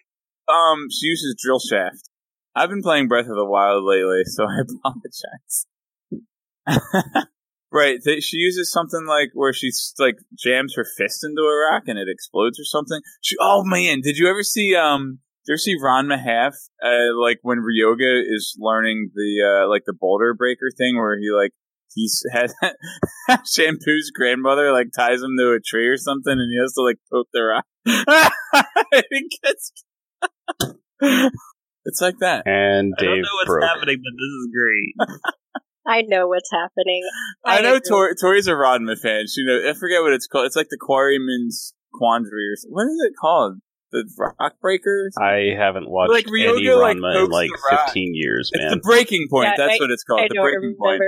[0.52, 2.08] um, she uses drill shaft.
[2.54, 4.60] I've been playing Breath of the Wild lately, so I
[6.66, 6.66] apologize.
[7.72, 11.84] right, th- she uses something like where she like jams her fist into a rock
[11.86, 13.00] and it explodes or something.
[13.20, 15.18] She, oh man, did you ever see um?
[15.44, 16.52] Did you ever see Ranma ½?
[16.84, 21.30] Uh, like when Ryoga is learning the uh like the boulder breaker thing, where he
[21.30, 21.52] like
[21.94, 22.52] he's had
[23.46, 26.98] Shampoo's grandmother like ties him to a tree or something, and he has to like
[27.12, 27.64] poke the rock.
[28.92, 29.72] it gets.
[31.84, 32.46] it's like that.
[32.46, 33.64] And I don't Dave know what's broke.
[33.64, 35.30] happening, but this is great.
[35.86, 37.02] I know what's happening.
[37.44, 37.88] I, know agree.
[37.88, 39.24] Tori, Tori's a Ranma fan.
[39.26, 40.46] She know I forget what it's called.
[40.46, 42.74] It's like the Quarryman's Quandary or something.
[42.74, 43.58] What is it called?
[43.90, 45.14] The Rock Breakers.
[45.20, 47.86] I haven't watched Like, any Ryoga, like, in like the rock.
[47.88, 48.70] 15 years, it's man.
[48.70, 49.48] the breaking point.
[49.48, 50.20] Yeah, That's I- what it's called.
[50.20, 51.02] I the don't breaking point.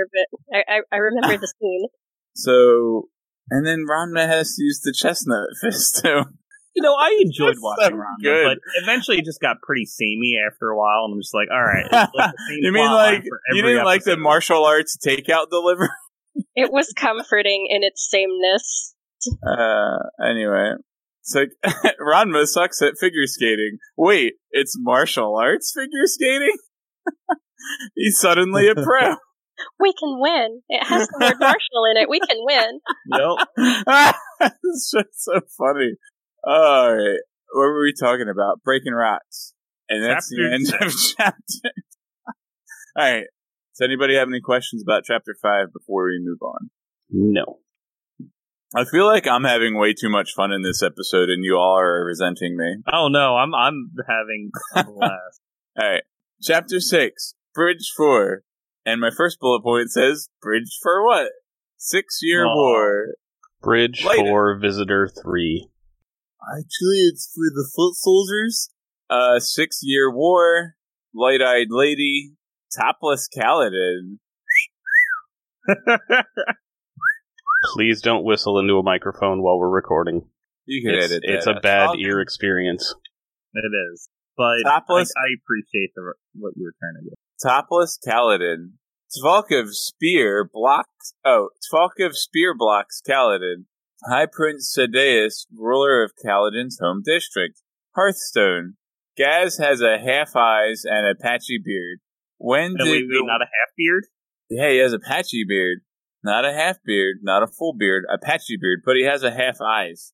[0.51, 1.87] but I, I, I remember the scene.
[2.35, 3.09] So,
[3.49, 6.25] and then Ranma has used the chestnut fist too.
[6.75, 8.45] You know, I enjoyed That's watching so Ranma, good.
[8.45, 11.63] but eventually it just got pretty samey after a while, and I'm just like, all
[11.63, 11.89] right.
[12.13, 15.89] like you mean like you didn't like the martial arts takeout delivery?
[16.53, 18.93] It was comforting in its sameness.
[19.41, 20.73] Uh, anyway,
[21.21, 21.51] it's like
[21.97, 23.77] Ranma sucks at figure skating.
[23.95, 26.57] Wait, it's martial arts figure skating?
[27.95, 29.15] He's suddenly a pro.
[29.79, 30.61] We can win.
[30.67, 32.09] It has the word martial in it.
[32.09, 32.79] We can win.
[33.07, 34.51] Yep.
[34.63, 35.93] it's just so funny.
[36.45, 37.19] All right,
[37.51, 38.61] what were we talking about?
[38.63, 39.53] Breaking rocks,
[39.89, 41.71] and that's Chapter the end of chapter.
[42.97, 43.25] All right.
[43.77, 46.69] Does anybody have any questions about chapter five before we move on?
[47.09, 47.59] no.
[48.75, 51.79] I feel like I'm having way too much fun in this episode, and you all
[51.79, 52.77] are resenting me.
[52.91, 55.41] Oh no, I'm I'm having a blast.
[55.79, 56.03] All right.
[56.41, 58.41] Chapter 6, Bridge 4.
[58.85, 61.29] And my first bullet point says, Bridge for what?
[61.77, 62.53] Six year Aw.
[62.53, 63.05] war.
[63.61, 64.23] Bridge Later.
[64.25, 65.69] for Visitor 3.
[66.47, 68.69] Actually, it's for the foot soldiers.
[69.09, 70.75] Uh, six year war.
[71.13, 72.33] Light eyed lady.
[72.77, 74.17] Topless Kaladin.
[77.73, 80.27] Please don't whistle into a microphone while we're recording.
[80.65, 81.33] You can It's, edit that.
[81.35, 82.93] it's a bad I'll- ear experience.
[83.53, 87.15] it is, but I, Topless- I appreciate the what you were trying to do.
[87.41, 88.73] Topless Kaladin.
[89.17, 91.13] Tvalkov spear blocks.
[91.23, 93.65] Oh, Tvalkov spear blocks Kaladin.
[94.07, 97.61] High Prince Sadeas, ruler of Kaladin's home district.
[97.95, 98.75] Hearthstone.
[99.17, 101.99] Gaz has a half eyes and a patchy beard.
[102.37, 104.03] When No, did wait, wait, the- not a half beard.
[104.49, 105.79] Yeah, he has a patchy beard.
[106.23, 109.31] Not a half beard, not a full beard, a patchy beard, but he has a
[109.31, 110.11] half eyes.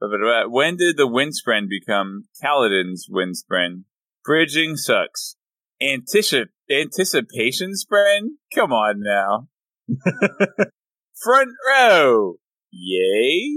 [0.00, 3.84] When did the Windspren become Kaladin's Windspren?
[4.24, 5.36] Bridging sucks.
[5.82, 8.36] Anticip- anticipation spren?
[8.54, 9.48] Come on now.
[11.22, 12.34] Front row!
[12.72, 13.54] Yay?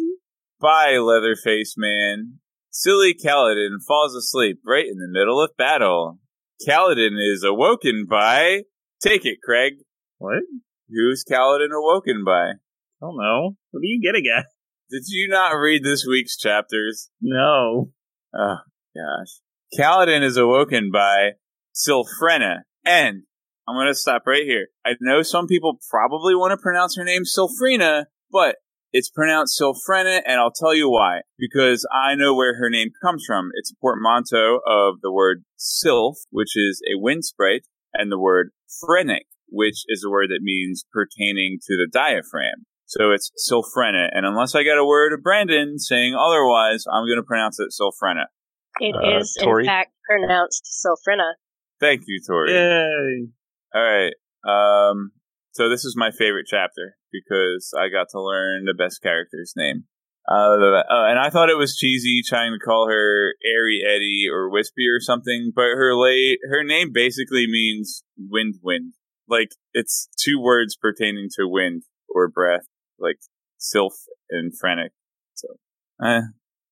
[0.59, 2.39] Bye, Leatherface Man.
[2.69, 6.19] Silly Kaladin falls asleep right in the middle of battle.
[6.67, 8.63] Kaladin is awoken by.
[9.01, 9.75] Take it, Craig.
[10.17, 10.43] What?
[10.89, 12.51] Who's Kaladin awoken by?
[12.51, 12.55] I
[13.01, 13.55] don't know.
[13.71, 14.47] What are you getting at?
[14.91, 17.09] Did you not read this week's chapters?
[17.21, 17.91] No.
[18.37, 18.57] Oh,
[18.95, 19.39] gosh.
[19.77, 21.31] Kaladin is awoken by
[21.73, 22.63] Sylphrena.
[22.85, 23.23] And
[23.67, 24.67] I'm going to stop right here.
[24.85, 28.57] I know some people probably want to pronounce her name Sylphrena, but
[28.97, 31.19] it's pronounced Sylphrena, and I'll tell you why.
[31.37, 33.49] Because I know where her name comes from.
[33.55, 38.51] It's a portmanteau of the word sylph, which is a wind sprite, and the word
[38.79, 42.63] phrenic, which is a word that means pertaining to the diaphragm.
[42.85, 47.17] So it's Sylphrena, and unless I get a word of Brandon saying otherwise, I'm going
[47.17, 48.27] to pronounce it Sylphrena.
[48.79, 49.63] It Uh, is Tori?
[49.63, 51.33] in fact pronounced Sylphrena.
[51.81, 52.53] Thank you, Tori.
[52.53, 53.27] Yay.
[53.73, 54.13] All right.
[54.47, 55.11] Um,
[55.51, 59.85] so this is my favorite chapter because I got to learn the best character's name.
[60.27, 64.49] Uh, uh, and I thought it was cheesy trying to call her Airy Eddie or
[64.49, 68.93] Wispy or something, but her late her name basically means wind wind.
[69.27, 72.65] Like it's two words pertaining to wind or breath,
[72.99, 73.17] like
[73.57, 73.97] sylph
[74.31, 74.93] and phrenic.
[75.35, 75.47] So,
[76.03, 76.21] eh,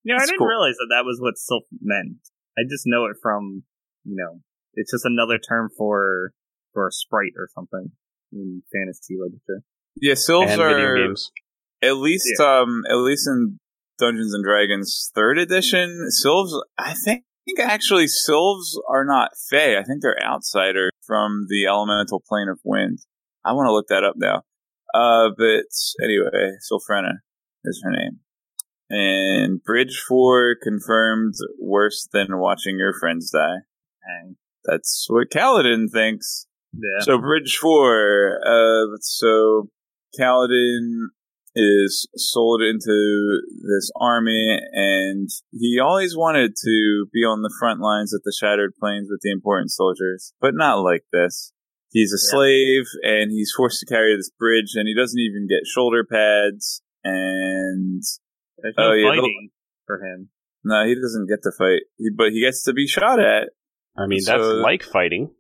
[0.04, 0.48] You know, I didn't cool.
[0.48, 2.18] realize that that was what sylph meant.
[2.58, 3.64] I just know it from,
[4.04, 4.42] you know,
[4.74, 6.32] it's just another term for
[6.74, 7.92] for a sprite or something
[8.32, 9.64] in fantasy literature.
[9.96, 11.32] Yeah, sylphs and video are games.
[11.82, 13.60] At least, um, at least in
[13.98, 16.54] Dungeons and Dragons third edition, Sylphs.
[16.78, 19.78] I think, think actually Sylphs are not Fey.
[19.78, 23.00] I think they're outsider from the elemental plane of wind.
[23.46, 24.44] I want to look that up now.
[24.94, 25.66] Uh, but
[26.04, 27.20] anyway, Sylphrena
[27.66, 28.20] is her name.
[28.90, 33.64] And Bridge Four confirmed worse than watching your friends die.
[34.06, 34.36] Dang.
[34.66, 36.48] That's what Kaladin thinks.
[36.74, 37.04] Yeah.
[37.04, 38.40] So Bridge Four.
[38.46, 39.70] Uh, so
[40.20, 41.08] Kaladin
[41.56, 48.14] is sold into this army, and he always wanted to be on the front lines
[48.14, 51.54] at the Shattered Plains with the important soldiers, but not like this.
[51.92, 52.32] He's a Yeah.
[52.32, 56.82] slave, and he's forced to carry this bridge, and he doesn't even get shoulder pads,
[57.04, 58.02] and
[58.58, 59.50] There's no Oh, yeah, fighting
[59.86, 60.30] for him.
[60.64, 63.50] no, he doesn't get to fight, he, but he gets to be shot at.
[63.96, 65.36] I mean, that's like fighting.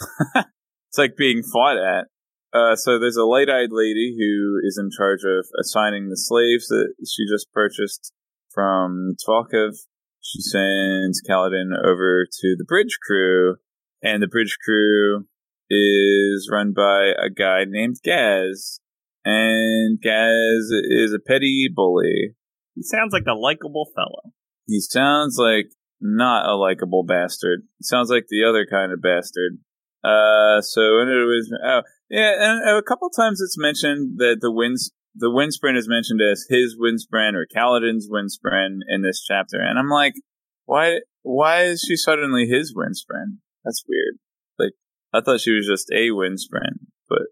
[0.88, 2.06] It's like being fought at.
[2.52, 6.94] Uh, so there's a light-eyed lady who is in charge of assigning the slaves that
[7.00, 8.12] she just purchased
[8.50, 9.76] from Tvlakov.
[10.20, 13.56] She sends Kaladin over to the bridge crew,
[14.02, 15.26] and the bridge crew
[15.70, 18.80] is run by a guy named Gaz.
[19.24, 22.34] And Gaz is a petty bully.
[22.74, 24.32] He sounds like a likable fellow.
[24.66, 27.62] He sounds like not a likable bastard.
[27.78, 29.58] He sounds like the other kind of bastard.
[30.04, 34.52] Uh, so and it was oh yeah, and a couple times it's mentioned that the
[34.52, 39.78] winds the windspren is mentioned as his windspren or Kaladin's windspren in this chapter, and
[39.78, 40.12] I'm like,
[40.66, 43.38] why why is she suddenly his windspren?
[43.64, 44.18] That's weird.
[44.58, 44.72] Like
[45.14, 47.22] I thought she was just a windspren, but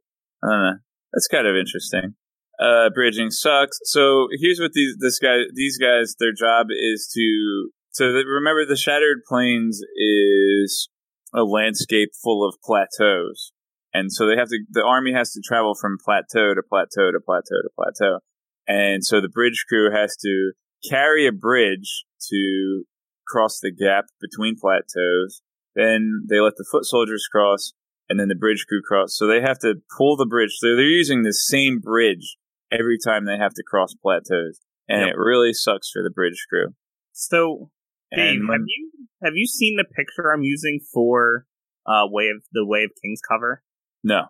[0.42, 0.78] I don't know.
[1.12, 2.14] That's kind of interesting.
[2.58, 3.78] Uh, bridging sucks.
[3.84, 8.76] So here's what these this guy these guys their job is to so remember the
[8.76, 10.88] Shattered Plains is
[11.34, 13.52] a landscape full of plateaus,
[13.92, 17.20] and so they have to the army has to travel from plateau to plateau to
[17.24, 18.18] plateau to plateau,
[18.66, 20.52] and so the bridge crew has to
[20.88, 22.84] carry a bridge to
[23.26, 25.42] cross the gap between plateaus.
[25.74, 27.72] Then they let the foot soldiers cross,
[28.08, 29.16] and then the bridge crew cross.
[29.16, 30.52] So they have to pull the bridge.
[30.58, 32.36] So they're using the same bridge
[32.72, 35.10] every time they have to cross plateaus, and Yep.
[35.14, 36.74] it really sucks for the bridge crew.
[37.12, 37.70] So,
[38.14, 38.90] Dave, have you
[39.22, 41.46] have you seen the picture I'm using for
[41.86, 43.62] uh Way of the Way of Kings cover?
[44.02, 44.22] No,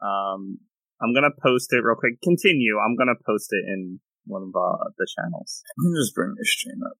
[0.00, 0.58] Um,
[1.00, 2.20] I'm gonna post it real quick.
[2.22, 2.78] Continue.
[2.78, 5.62] I'm gonna post it in one of uh, the channels.
[5.96, 6.96] Just bring this stream up.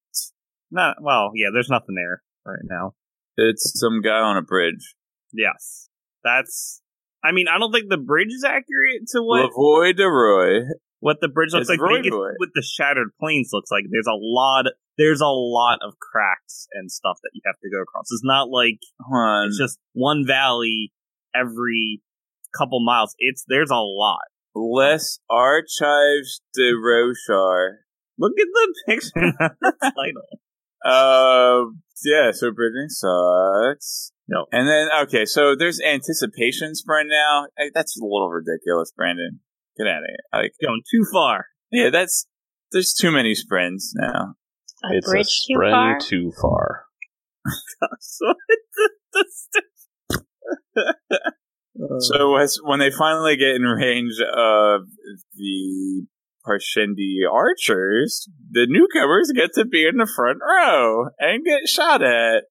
[0.71, 1.49] Not well, yeah.
[1.53, 2.95] There's nothing there right now.
[3.37, 4.95] It's some guy on a bridge.
[5.33, 5.89] Yes,
[6.25, 6.83] that's.
[7.25, 10.67] I mean, I don't think the bridge is accurate to what La Voie des Rois.
[11.01, 11.79] what the bridge looks It's like.
[11.81, 13.85] but Roy it what the shattered plains looks like.
[13.91, 14.67] There's a lot.
[14.97, 18.07] There's a lot of cracks and stuff that you have to go across.
[18.11, 18.79] It's not like
[19.47, 20.93] it's just one valley
[21.35, 22.03] every
[22.57, 23.15] couple miles.
[23.19, 24.27] It's there's a lot.
[24.55, 27.77] Les Archives de Roshar.
[28.19, 30.29] Look at the picture, not the title.
[30.85, 34.13] Um, yeah, so bridging sucks.
[34.29, 34.47] No.
[34.53, 37.47] And then, okay, so there's anticipation spren now.
[37.57, 39.41] Hey, That's a little ridiculous, Brandon.
[39.77, 40.17] Get out of here.
[40.43, 41.47] Like, Going too far.
[41.71, 42.27] yeah, that's,
[42.73, 44.35] there's too many sprints now.
[44.85, 45.99] A it's bridge a too far.
[46.01, 46.85] too far.
[51.79, 54.83] So So as, when they finally get in range of
[55.35, 56.07] the
[56.47, 62.45] Parshendi archers, the newcomers get to be in the front row and get shot at.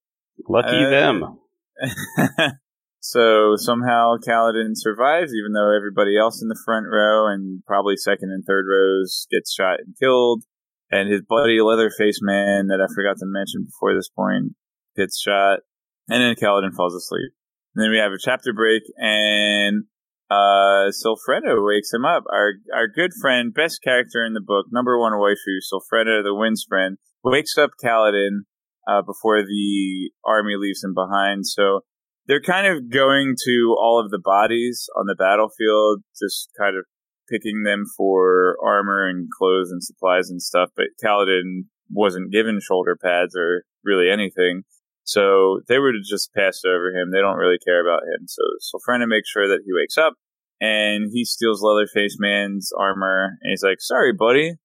[0.48, 1.38] Lucky Uh, them.
[3.00, 8.30] So somehow Kaladin survives, even though everybody else in the front row and probably second
[8.30, 10.44] and third rows gets shot and killed.
[10.90, 14.56] And his buddy Leatherface Man that I forgot to mention before this point
[14.94, 15.60] gets shot.
[16.08, 17.32] And then Kaladin falls asleep.
[17.78, 19.84] And then we have a chapter break and
[20.28, 22.24] uh wakes him up.
[22.28, 26.96] Our our good friend, best character in the book, number one waifu, Sylphrena the windspren,
[27.22, 28.40] wakes up Kaladin
[28.88, 31.46] uh, before the army leaves him behind.
[31.46, 31.82] So
[32.26, 36.84] they're kind of going to all of the bodies on the battlefield, just kind of
[37.30, 40.70] picking them for armor and clothes and supplies and stuff.
[40.74, 44.64] But Kaladin wasn't given shoulder pads or really anything.
[45.08, 47.10] So they would have just passed over him.
[47.10, 48.28] They don't really care about him.
[48.28, 50.12] So Sylphrena makes sure that he wakes up
[50.60, 54.56] and he steals Leatherface Man's armor and he's like, sorry, buddy.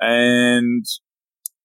[0.00, 0.84] And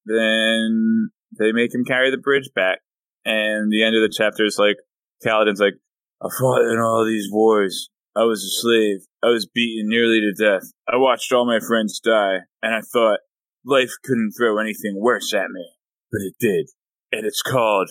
[0.06, 1.10] then
[1.40, 2.78] they make him carry the bridge back.
[3.26, 4.78] And the end of the chapter is like,
[5.26, 5.74] Kaladin's like,
[6.22, 7.90] I fought in all these wars.
[8.16, 9.00] I was a slave.
[9.24, 10.72] I was beaten nearly to death.
[10.88, 13.20] I watched all my friends die, and I thought
[13.66, 15.66] life couldn't throw anything worse at me.
[16.12, 16.70] But it did.
[17.12, 17.90] And it's called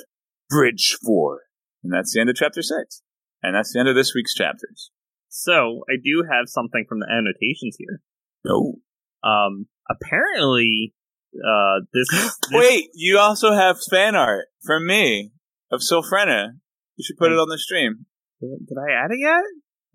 [0.48, 1.40] Bridge 4.
[1.84, 3.02] And that's the end of chapter 6.
[3.42, 4.90] And that's the end of this week's chapters.
[5.28, 8.00] So I do have something from the annotations here.
[8.44, 8.76] No.
[9.22, 10.94] Um, apparently,
[11.34, 15.32] uh, this, this Wait, you also have fan art from me
[15.70, 16.52] of Sylphrena.
[16.96, 18.06] You should put it on the stream.
[18.40, 19.42] Did, did I add it yet?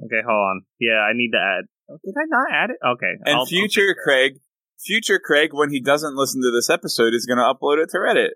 [0.06, 0.62] Okay, hold on.
[0.80, 1.66] Yeah, I need to add.
[1.89, 2.78] Oh, did I not add it?
[2.86, 3.14] Okay.
[3.26, 4.39] And I'll- future Craig,
[4.80, 7.97] future Craig, when he doesn't listen to this episode, is going to upload it to
[7.97, 8.32] Reddit.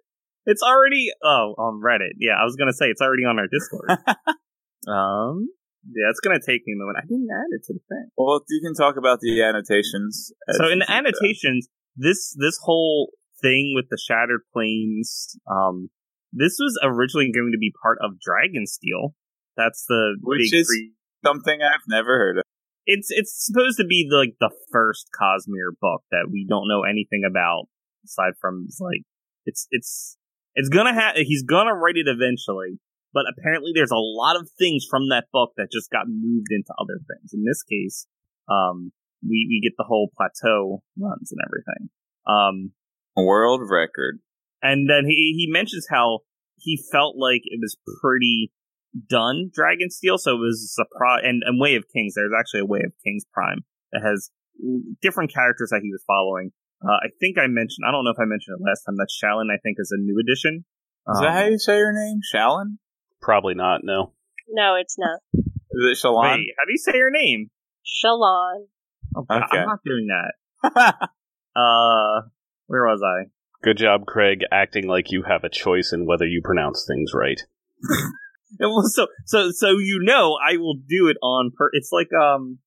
[0.45, 2.15] It's already oh on Reddit.
[2.19, 3.89] Yeah, I was gonna say it's already on our Discord.
[4.87, 5.49] um,
[5.87, 6.97] yeah, it's gonna take me a moment.
[6.99, 8.09] I didn't add it to the thing.
[8.17, 10.31] Well, you can talk about the annotations.
[10.51, 11.05] So in the do that.
[11.05, 15.89] annotations, this this whole thing with the shattered planes, um,
[16.31, 19.13] this was originally going to be part of Dragonsteel.
[19.57, 20.91] That's the Which big is- free-
[21.25, 22.43] something I've never heard of.
[22.85, 27.23] it's it's supposed to be like the first Cosmere book that we don't know anything
[27.27, 27.65] about
[28.05, 29.01] aside from like
[29.47, 30.17] it's it's
[30.55, 32.79] it's gonna have he's gonna write it eventually,
[33.13, 36.73] but apparently there's a lot of things from that book that just got moved into
[36.79, 37.33] other things.
[37.33, 38.07] In this case,
[38.49, 38.91] um,
[39.21, 41.89] we we get the whole plateau runs and everything.
[42.27, 42.71] Um,
[43.15, 44.19] World record.
[44.61, 46.19] and then he he mentions how
[46.57, 48.51] he felt like it was pretty
[49.09, 51.21] done Dragonsteel, so it was a surprise.
[51.23, 53.59] And, and Way of Kings, there's actually a Way of Kings Prime
[53.91, 54.29] that has
[55.01, 56.51] different characters that he was following.
[56.83, 59.07] Uh, I think I mentioned, I don't know if I mentioned it last time, that
[59.09, 60.65] Shalin, I think, is a new addition.
[61.09, 62.19] Is Um, that how you say her name?
[62.33, 62.77] Shalon?
[63.21, 63.81] Probably not.
[63.83, 64.13] No.
[64.49, 65.19] No, it's not.
[65.33, 65.43] Is
[65.91, 66.37] it Shalon?
[66.37, 67.49] Wait, how do you say her name?
[67.85, 68.65] Shalon.
[69.15, 69.57] Oh, Okay.
[69.59, 70.95] I'm not doing that.
[71.57, 72.27] Uh,
[72.67, 73.29] where was I?
[73.63, 77.39] Good job, Craig, acting like you have a choice in whether you pronounce things right.
[78.59, 81.69] So so so you know I will do it on per.
[81.73, 82.59] It's like um,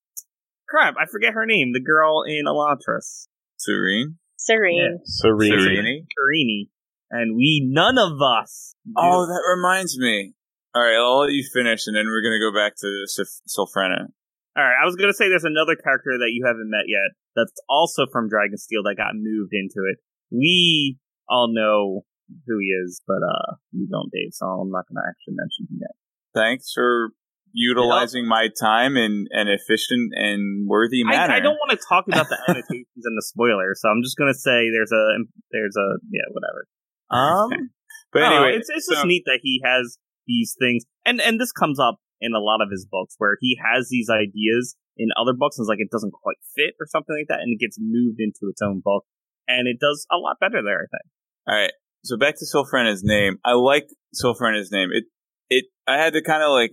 [0.68, 0.94] crap.
[1.00, 1.72] I forget her name.
[1.72, 3.28] The girl in Elantris,
[3.58, 4.16] Sarene?
[4.38, 4.98] Sarene.
[5.04, 5.50] Sarene.
[5.50, 6.06] Sarene?
[6.14, 6.68] Karini,
[7.10, 8.74] and we none of us.
[8.86, 10.34] do- Oh, that reminds me.
[10.74, 13.24] All right, I'll let you finish, and then we're going to go back to Syl-
[13.48, 14.08] Sylphrena.
[14.56, 14.76] all right.
[14.80, 17.10] I was gonna say there's another character that you haven't met yet.
[17.34, 19.98] That's also from Dragonsteel that got moved into it.
[20.30, 20.98] We
[21.28, 22.04] all know
[22.46, 24.30] who he is, but uh, you don't, Dave.
[24.32, 25.94] So I'm not gonna actually mention him yet.
[26.34, 27.10] Thanks for
[27.58, 31.32] utilizing my time in an efficient and worthy manner.
[31.34, 34.16] I, I don't want to talk about the annotations and the spoilers, so I'm just
[34.16, 35.04] gonna say there's a
[35.50, 36.66] there's a yeah whatever.
[37.10, 37.70] Um,
[38.12, 41.52] But know, anyway, it's it's just neat that he has these things, and and this
[41.52, 45.34] comes up in a lot of his books where he has these ideas in other
[45.36, 47.76] books, and it's like it doesn't quite fit or something like that, and it gets
[47.78, 49.04] moved into its own book,
[49.46, 50.78] and it does a lot better there.
[50.78, 51.06] I think.
[51.48, 51.72] All right.
[52.04, 53.38] So back to Sylphrena's name.
[53.44, 54.88] I like Sylphrena's name.
[54.92, 55.04] It
[55.50, 56.72] it I had to kind of like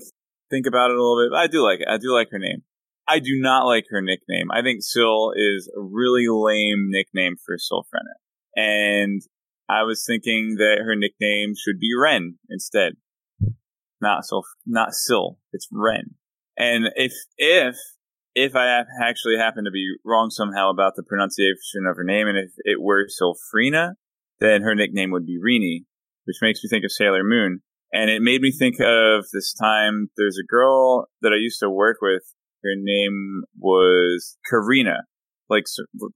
[0.56, 1.32] think about it a little bit.
[1.32, 1.88] But I do like it.
[1.90, 2.64] I do like her name.
[3.08, 4.50] I do not like her nickname.
[4.52, 8.16] I think Syl is a really lame nickname for Sylphrena.
[8.56, 9.22] And
[9.70, 12.94] I was thinking that her nickname should be Ren instead.
[14.02, 15.38] Not Syl, not Syl.
[15.54, 16.16] It's Ren.
[16.58, 17.76] And if if
[18.34, 22.38] if I actually happen to be wrong somehow about the pronunciation of her name, and
[22.38, 23.94] if it were Sylphrena,
[24.40, 25.86] then her nickname would be Rini,
[26.26, 27.62] which makes me think of Sailor Moon.
[27.94, 31.70] And it made me think of this time there's a girl that I used to
[31.70, 32.24] work with.
[32.64, 35.04] Her name was Karina,
[35.50, 35.66] like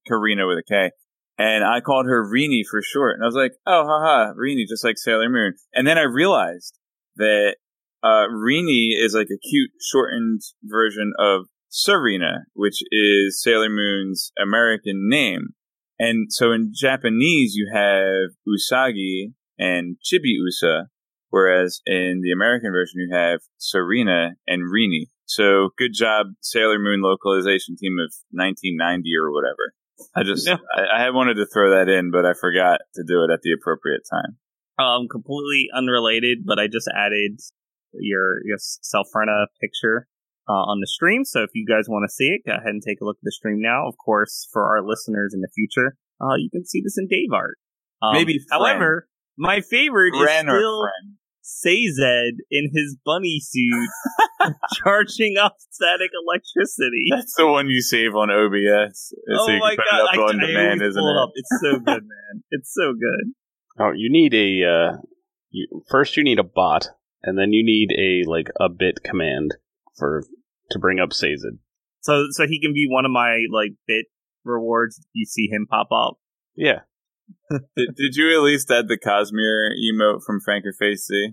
[0.07, 0.91] Karina with a K.
[1.37, 3.15] And I called her Rini for short.
[3.15, 5.53] And I was like, oh, haha, Rini, just like Sailor Moon.
[5.73, 6.77] And then I realized
[7.15, 7.55] that
[8.03, 15.07] uh, Rini is like a cute shortened version of Serena, which is Sailor Moon's American
[15.07, 15.49] name.
[15.97, 20.87] And so in Japanese, you have Usagi and Chibi Usa.
[21.29, 25.07] Whereas in the American version you have Serena and Rini.
[25.25, 29.73] So good job, Sailor Moon localization team of 1990 or whatever.
[30.15, 30.57] I just Yeah.
[30.75, 33.51] I, I wanted to throw that in, but I forgot to do it at the
[33.51, 34.37] appropriate time.
[34.79, 37.39] Um, completely unrelated, but I just added
[37.93, 40.07] your your Selfrena picture
[40.47, 41.25] uh, on the stream.
[41.25, 43.23] So if you guys want to see it, go ahead and take a look at
[43.23, 43.87] the stream now.
[43.87, 47.33] Of course, for our listeners in the future, uh, you can see this in Dave
[47.33, 47.57] art.
[48.01, 48.59] Um, Maybe Fran.
[48.59, 49.07] however,
[49.37, 51.15] my favorite Ren is or still friend.
[51.51, 51.99] Sazed
[52.51, 53.89] in his bunny suit,
[54.75, 57.07] charging off static electricity.
[57.09, 59.13] That's the one you save on OBS.
[59.31, 59.99] oh so you my can put god!
[59.99, 61.17] it up I, on I demand, always isn't it?
[61.21, 61.31] up.
[61.33, 62.43] It's so good, man.
[62.51, 63.33] It's so good.
[63.79, 64.97] Oh, you need a uh,
[65.49, 66.15] you, first.
[66.17, 66.89] You need a bot,
[67.23, 69.55] and then you need a like a bit command
[69.97, 70.23] for
[70.71, 71.45] to bring up Sazed.
[72.01, 74.05] So, so he can be one of my like bit
[74.45, 75.05] rewards.
[75.13, 76.17] You see him pop up.
[76.55, 76.81] Yeah,
[77.75, 81.31] Did, did you at least add the Cosmere emote from Franker Face Z?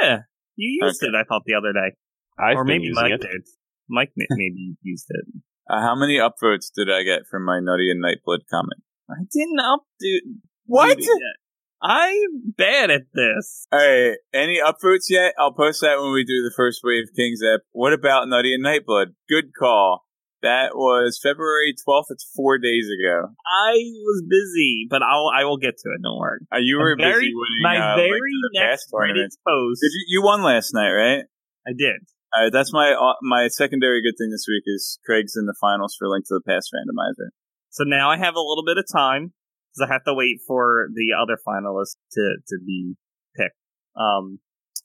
[0.00, 0.18] Yeah,
[0.56, 1.10] you used Okay.
[1.10, 1.14] it.
[1.14, 1.96] I thought the other day,
[2.38, 3.20] I've or maybe using Mike it.
[3.20, 3.42] did.
[3.88, 5.24] Mike maybe used it.
[5.70, 8.82] Uh, how many upvotes did I get from my Nutty and Nightblood comment?
[9.08, 10.38] I didn't updo.
[10.66, 10.96] What?
[10.98, 11.36] do it yet.
[11.82, 13.66] I'm bad at this.
[13.70, 15.34] Hey, any upvotes yet?
[15.38, 17.60] I'll post that when we do the first wave Kings app.
[17.72, 19.08] What about Nutty and Nightblood?
[19.28, 20.03] Good call.
[20.44, 22.12] That was February 12th.
[22.12, 23.32] It's four days ago.
[23.48, 26.04] I was busy, but I'll I will get to it.
[26.04, 26.40] Don't worry.
[26.52, 29.32] Uh, you were very- busy winning My uh, very the next tournament.
[29.40, 29.80] Post.
[29.80, 31.24] Did you, you won last night, right?
[31.66, 32.04] I did.
[32.36, 35.54] All right, that's my uh, my secondary good thing this week is Craig's in the
[35.58, 37.32] finals for Link to the Past randomizer.
[37.70, 39.32] So now I have a little bit of time
[39.72, 42.96] because I have to wait for the other finalists to to be
[43.34, 43.56] picked.
[43.96, 44.40] Um,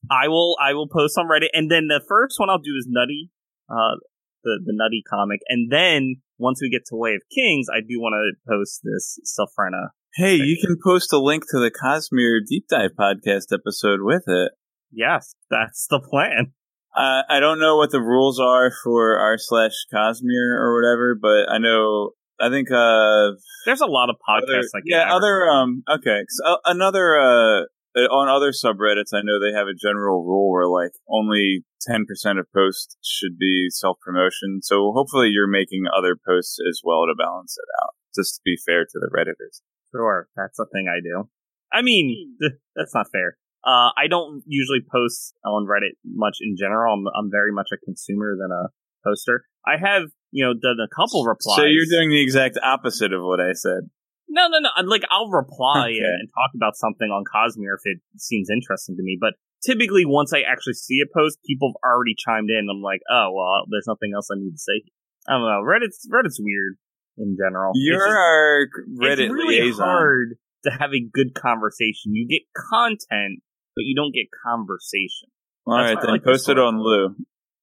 [0.09, 2.87] I will I will post on Reddit, and then the first one I'll do is
[2.89, 3.29] Nutty,
[3.69, 3.97] uh,
[4.43, 7.99] the the Nutty comic, and then once we get to Way of Kings, I do
[7.99, 9.89] want to post this Selfrena.
[10.15, 14.51] Hey, you can post a link to the Cosmere Deep Dive podcast episode with it.
[14.91, 16.53] Yes, that's the plan.
[16.95, 21.51] Uh, I don't know what the rules are for r slash Cosmere or whatever, but
[21.51, 22.11] I know
[22.41, 26.55] I think uh There's a lot of other, podcasts like yeah other um okay uh,
[26.65, 27.63] another uh,
[27.95, 32.39] on other subreddits I know they have a general rule where like only ten percent
[32.39, 34.61] of posts should be self promotion.
[34.61, 38.57] So hopefully you're making other posts as well to balance it out, just to be
[38.65, 39.61] fair to the redditors.
[39.91, 41.29] Sure, that's a thing I do.
[41.71, 42.37] I mean,
[42.75, 43.37] that's not fair.
[43.63, 46.93] Uh, I don't usually post on Reddit much in general.
[46.93, 48.69] I'm, I'm very much a consumer than a
[49.03, 49.43] poster.
[49.67, 51.57] I have, you know, done a couple replies.
[51.57, 53.89] So you're doing the exact opposite of what I said.
[54.29, 54.69] No, no, no.
[54.87, 55.99] Like I'll reply Okay.
[55.99, 59.17] and talk about something on Cosmere if it seems interesting to me.
[59.19, 59.33] But
[59.65, 62.67] typically, once I actually see a post, people have already chimed in.
[62.71, 64.81] I'm like, oh well, there's nothing else I need to say.
[65.27, 65.61] I don't know.
[65.65, 66.77] Reddit's Reddit's weird
[67.17, 67.71] in general.
[67.75, 68.67] You're just- our
[69.01, 69.83] Reddit it's really liaison.
[69.85, 70.29] hard
[70.65, 72.13] to have a good conversation.
[72.13, 73.41] You get content,
[73.75, 75.29] but you don't get conversation.
[75.65, 77.15] All That's right, then like post it on Lou.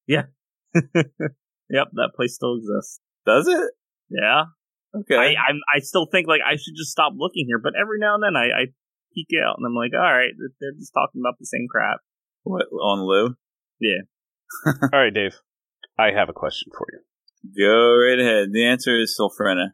[0.06, 0.24] Yeah.
[0.74, 3.00] yep, that place still exists.
[3.26, 3.70] Does it?
[4.10, 4.44] Yeah,
[5.00, 5.16] Okay.
[5.16, 8.14] I I'm, I still think like I should just stop looking here, but every now
[8.14, 8.64] and then I, I
[9.14, 12.00] peek out and I'm like, all right, they're- they're just talking about the same crap.
[12.44, 13.34] what on Lou?
[13.80, 14.02] Yeah.
[14.92, 15.36] all right, Dave.
[15.98, 17.00] I have a question for you.
[17.56, 18.48] Go right ahead.
[18.52, 19.68] The answer is Sulfrena.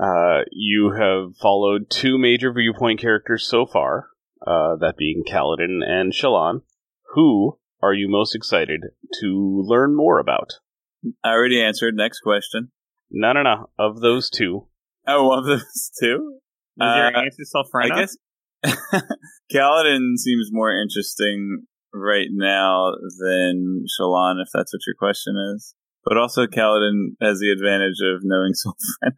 [0.00, 4.08] Uh, you have followed two major viewpoint characters so far,
[4.46, 6.60] uh, that being Kaladin and Shallan.
[7.14, 8.82] Who are you most excited
[9.20, 10.54] to learn more about?
[11.24, 11.94] I already answered.
[11.94, 12.70] Next question.
[13.10, 13.70] No, no, no.
[13.78, 14.68] Of those two,
[15.06, 16.38] Oh, one of those two?
[16.78, 17.92] Is your Uh, answer Selfrena?
[17.92, 18.16] I guess
[19.52, 25.74] Kaladin seems more interesting right now than Shallan, if that's what your question is.
[26.04, 28.52] But also, Kaladin has the advantage of knowing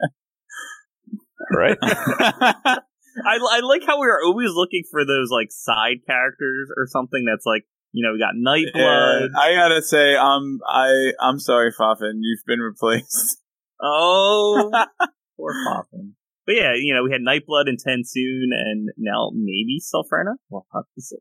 [1.50, 1.78] right?
[1.80, 2.78] Sulfrena.
[3.26, 7.24] I, I like how we are always looking for those like side characters or something
[7.24, 9.30] that's like you know we got Nightblood.
[9.32, 13.38] Yeah, I gotta say, um, I I'm sorry, Fafin, you've been replaced.
[13.82, 14.70] Oh,
[15.36, 16.12] poor Poffin.
[16.46, 20.36] But yeah, you know, we had Nightblood and Tensoon, and now maybe Selfrena.
[20.48, 21.18] We'll have to see.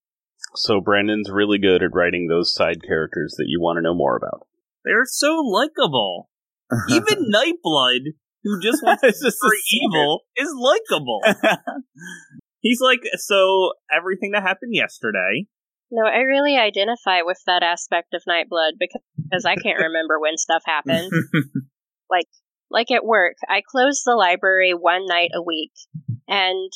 [0.55, 4.16] so Brandon's really good at writing those side characters that you want to know more
[4.16, 4.47] about.
[4.86, 6.30] They're so likable.
[6.89, 11.22] Even Nightblood, who just wants to just be evil, is likable.
[12.62, 15.47] He's like, so everything that happened yesterday.
[15.91, 20.38] No, I really identify with that aspect of Nightblood because, because I can't remember when
[20.38, 21.12] stuff happened.
[22.10, 22.28] Like
[22.91, 25.72] at work, I close the library one night a week,
[26.28, 26.72] and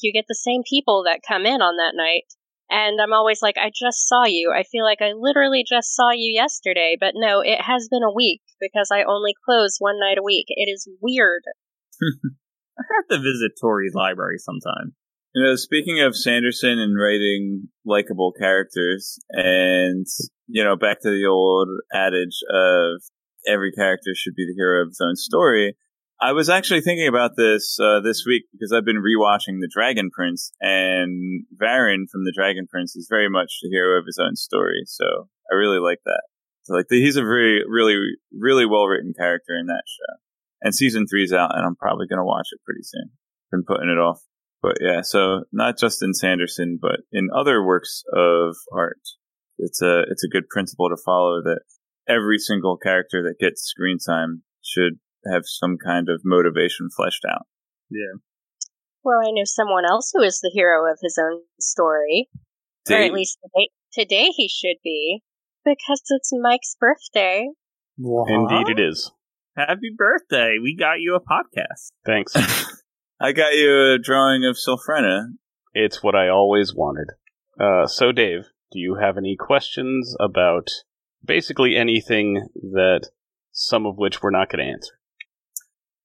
[0.00, 2.24] you get the same people that come in on that night.
[2.70, 4.52] And I'm always like, I just saw you.
[4.54, 8.12] I feel like I literally just saw you yesterday, but no, it has been a
[8.12, 10.46] week because I only close one night a week.
[10.48, 11.42] It is weird.
[12.02, 14.94] I have to visit Tori's library sometime.
[15.34, 20.06] You know, speaking of Sanderson and writing likable characters, and
[20.46, 23.02] you know, back to the old adage of
[23.48, 25.76] every character should be the hero of his own story.
[26.20, 30.10] I was actually thinking about this uh, this week because I've been rewatching The Dragon
[30.10, 34.34] Prince, and Varin from The Dragon Prince is very much the hero of his own
[34.34, 34.82] story.
[34.86, 36.22] So I really like that.
[36.64, 37.96] So like he's a very really
[38.36, 40.20] really well written character in that show.
[40.60, 43.10] And season three's out, and I'm probably gonna watch it pretty soon.
[43.52, 44.20] Been putting it off,
[44.60, 45.02] but yeah.
[45.02, 49.00] So not just in Sanderson, but in other works of art,
[49.56, 51.60] it's a it's a good principle to follow that
[52.08, 54.98] every single character that gets screen time should
[55.30, 57.46] have some kind of motivation fleshed out.
[57.90, 58.20] Yeah.
[59.04, 62.28] Well, I know someone else who is the hero of his own story.
[62.90, 65.22] Or at least today, today he should be.
[65.64, 67.48] Because it's Mike's birthday.
[67.98, 69.10] Indeed, it is.
[69.56, 70.56] Happy birthday!
[70.62, 71.90] We got you a podcast.
[72.06, 72.32] Thanks.
[73.20, 75.32] I got you a drawing of Sylphrena.
[75.74, 77.08] it's what I always wanted.
[77.60, 80.68] Uh, so, Dave, do you have any questions about
[81.24, 83.08] basically anything that
[83.52, 84.92] some of which we're not going to answer?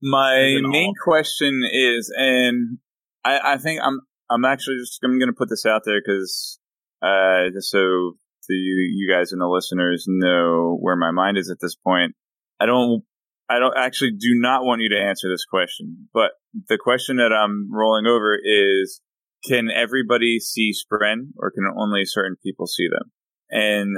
[0.02, 2.80] My main question is, and
[3.24, 6.60] I, I think I'm I'm actually just I'm going to put this out there because
[7.02, 8.18] uh, just so
[8.50, 12.16] the you guys and the listeners know where my mind is at this point.
[12.60, 13.04] I don't
[13.50, 16.32] I don't actually do not want you to answer this question, but
[16.68, 19.02] the question that I'm rolling over is:
[19.46, 23.12] Can everybody see Spren, or can only certain people see them?
[23.50, 23.98] And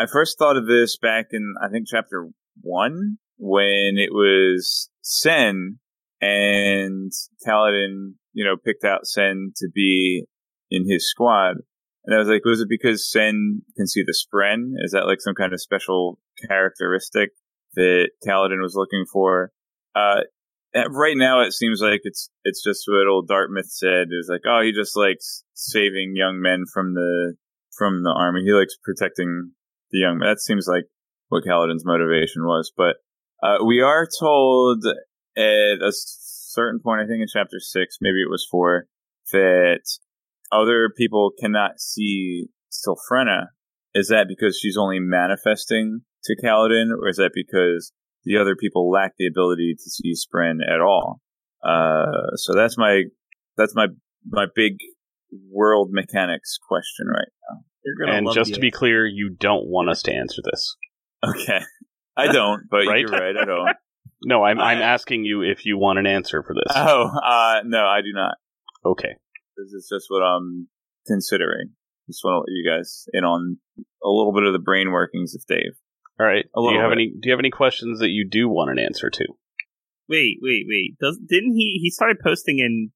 [0.00, 2.26] I first thought of this back in I think chapter
[2.62, 5.78] one when it was Sen
[6.22, 7.12] and
[7.46, 10.24] Kaladin, you know, picked out Sen to be
[10.70, 11.56] in his squad.
[12.06, 14.72] And I was like, was it because Sen can see the Spren?
[14.82, 17.32] Is that like some kind of special characteristic
[17.74, 19.52] that Kaladin was looking for?
[19.94, 20.20] Uh,
[20.74, 24.08] right now it seems like it's, it's just what old Dartmouth said.
[24.10, 27.34] It was like, oh, he just likes saving young men from the,
[27.76, 28.44] from the army.
[28.44, 29.52] He likes protecting
[29.90, 30.18] the young.
[30.18, 30.84] That seems like
[31.28, 32.72] what Kaladin's motivation was.
[32.76, 32.96] But,
[33.42, 34.84] uh, we are told
[35.36, 38.86] at a certain point, I think in chapter six, maybe it was four,
[39.32, 39.82] that
[40.52, 43.46] other people cannot see Sylphrena.
[43.94, 47.92] Is that because she's only manifesting to Kaladin, or is that because
[48.24, 51.20] the other people lack the ability to see Spren at all?
[51.62, 53.04] Uh, so that's my
[53.56, 53.86] that's my
[54.28, 54.74] my big
[55.50, 59.88] world mechanics question right gonna And love just the to be clear, you don't want
[59.88, 60.76] us to answer this.
[61.26, 61.60] Okay,
[62.16, 63.00] I don't, but Right?
[63.00, 63.36] you're right.
[63.36, 63.68] I don't.
[64.22, 66.76] No, I'm I'm asking you if you want an answer for this.
[66.76, 68.34] Oh, uh, no, I do not.
[68.84, 69.14] Okay.
[69.56, 70.68] This is just what I'm
[71.06, 71.70] considering.
[72.06, 73.56] Just want to let you guys in on
[74.04, 75.72] a little bit of the brain workings of Dave.
[76.20, 76.44] All right.
[76.54, 76.98] Do you have bit.
[76.98, 79.24] any do you have any questions that you do want an answer to?
[80.06, 80.96] Wait, wait, wait.
[81.00, 81.78] Does didn't he?
[81.82, 82.90] He started posting in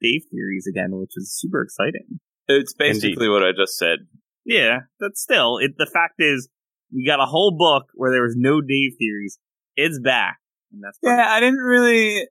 [0.00, 2.20] Dave theories again, which is super exciting.
[2.50, 3.28] It's basically Indeed.
[3.30, 4.00] what I just said.
[4.44, 6.48] Yeah, but still, it, the fact is,
[6.92, 9.38] we got a whole book where there was no Dave theories.
[9.76, 10.38] It's back,
[10.72, 12.26] and that's Yeah, I didn't really.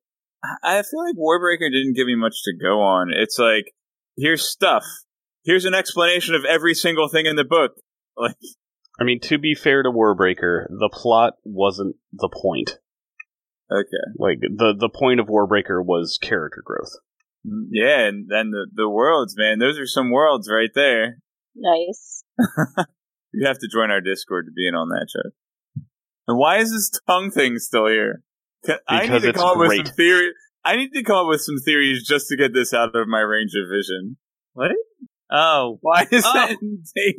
[0.63, 3.11] I feel like Warbreaker didn't give me much to go on.
[3.13, 3.73] It's like,
[4.17, 4.83] here's stuff.
[5.43, 7.71] Here's an explanation of every single thing in the book.
[8.17, 8.35] Like,
[8.99, 12.77] I mean, to be fair to Warbreaker, the plot wasn't the point.
[13.71, 14.11] okay.
[14.17, 16.91] Like the the point of Warbreaker was character growth.
[17.43, 19.59] Yeah, and then the, the worlds, man.
[19.59, 21.17] Those are some worlds right there.
[21.55, 22.23] Nice.
[23.31, 25.29] You have to join our Discord to be in on that show.
[26.27, 28.23] And why is this tongue thing still here?
[28.65, 29.85] Can, I need Because to it's come up with great.
[29.85, 30.31] some theory.
[30.65, 33.19] I need to come up with some theories just to get this out of my
[33.19, 34.17] range of vision.
[34.53, 34.71] what?
[35.29, 36.33] Oh, Why is Oh.
[36.33, 37.13] that in Dave?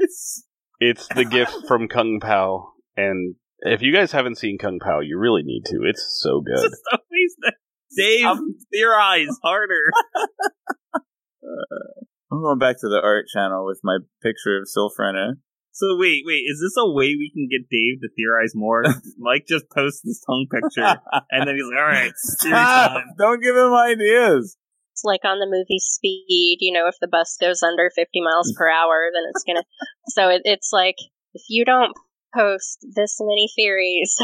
[0.00, 0.42] It's-
[0.80, 5.18] It's the gift from Kung Pow, and if you guys haven't seen Kung Pow, you
[5.18, 5.82] really need to.
[5.88, 6.68] It's so it's good.
[6.70, 7.54] just always that.
[7.96, 9.90] Dave, I'm- um, theorize harder.
[11.44, 15.34] Uh, I'm going back to the art channel with my picture of Sylphrena.
[15.72, 18.82] So wait, wait, is this a way we can get Dave to theorize more?
[19.18, 23.04] Mike just posts this tongue picture, and then he's like, "All right, Stop!
[23.18, 24.56] Don't give him ideas.
[24.92, 28.54] It's like on the movie Speed, you know, if the bus goes under 50 miles
[28.56, 29.64] per hour, then it's gonna.
[30.08, 30.96] so it, it's like,
[31.34, 31.92] if you don't
[32.32, 34.16] post this many theories,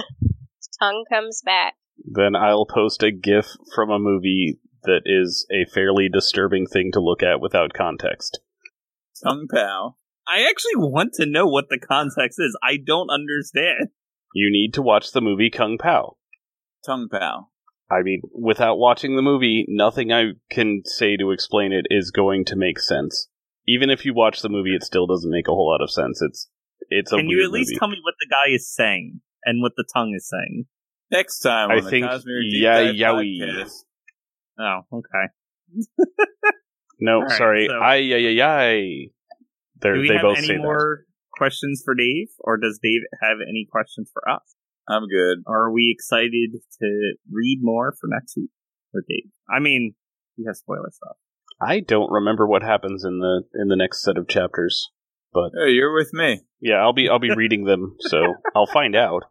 [0.81, 1.75] tongue comes back.
[2.05, 7.01] Then I'll post a GIF from a movie that is a fairly disturbing thing to
[7.01, 8.41] look at without context.
[9.23, 9.99] Tongue pal.
[10.27, 12.57] I actually want to know what the context is.
[12.63, 13.89] I don't understand.
[14.35, 16.17] You need to watch the movie Kung Pow.
[16.87, 17.51] Tongue pal.
[17.91, 22.45] I mean, without watching the movie, nothing I can say to explain it is going
[22.47, 23.29] to make sense.
[23.67, 26.23] Even if you watch the movie, it still doesn't make a whole lot of sense.
[26.23, 26.49] It's
[26.89, 27.79] it's a Can you at least movie.
[27.79, 30.67] tell me what the guy is saying and what the tongue is saying?
[31.11, 33.71] Next time on I the think Cosmere Deep yeah, Dive yowie.
[34.59, 35.87] Oh, okay.
[37.03, 37.67] No, All right, sorry.
[37.69, 39.07] so- I yeah yeah yeah.
[39.81, 43.01] They're, Do we they have both any say more questions for Dave, or does Dave
[43.23, 44.43] have any questions for us?
[44.87, 45.39] I'm good.
[45.47, 46.51] Are we excited
[46.83, 48.51] to read more for next week
[48.93, 49.31] for Dave?
[49.49, 49.95] I mean,
[50.37, 51.17] we have spoiler stuff.
[51.63, 54.91] I don't remember what happens in the in the next set of chapters.
[55.33, 56.41] Hey, you're with me.
[56.61, 58.19] Yeah, I'll be I'll be reading them, so
[58.55, 59.23] I'll find out.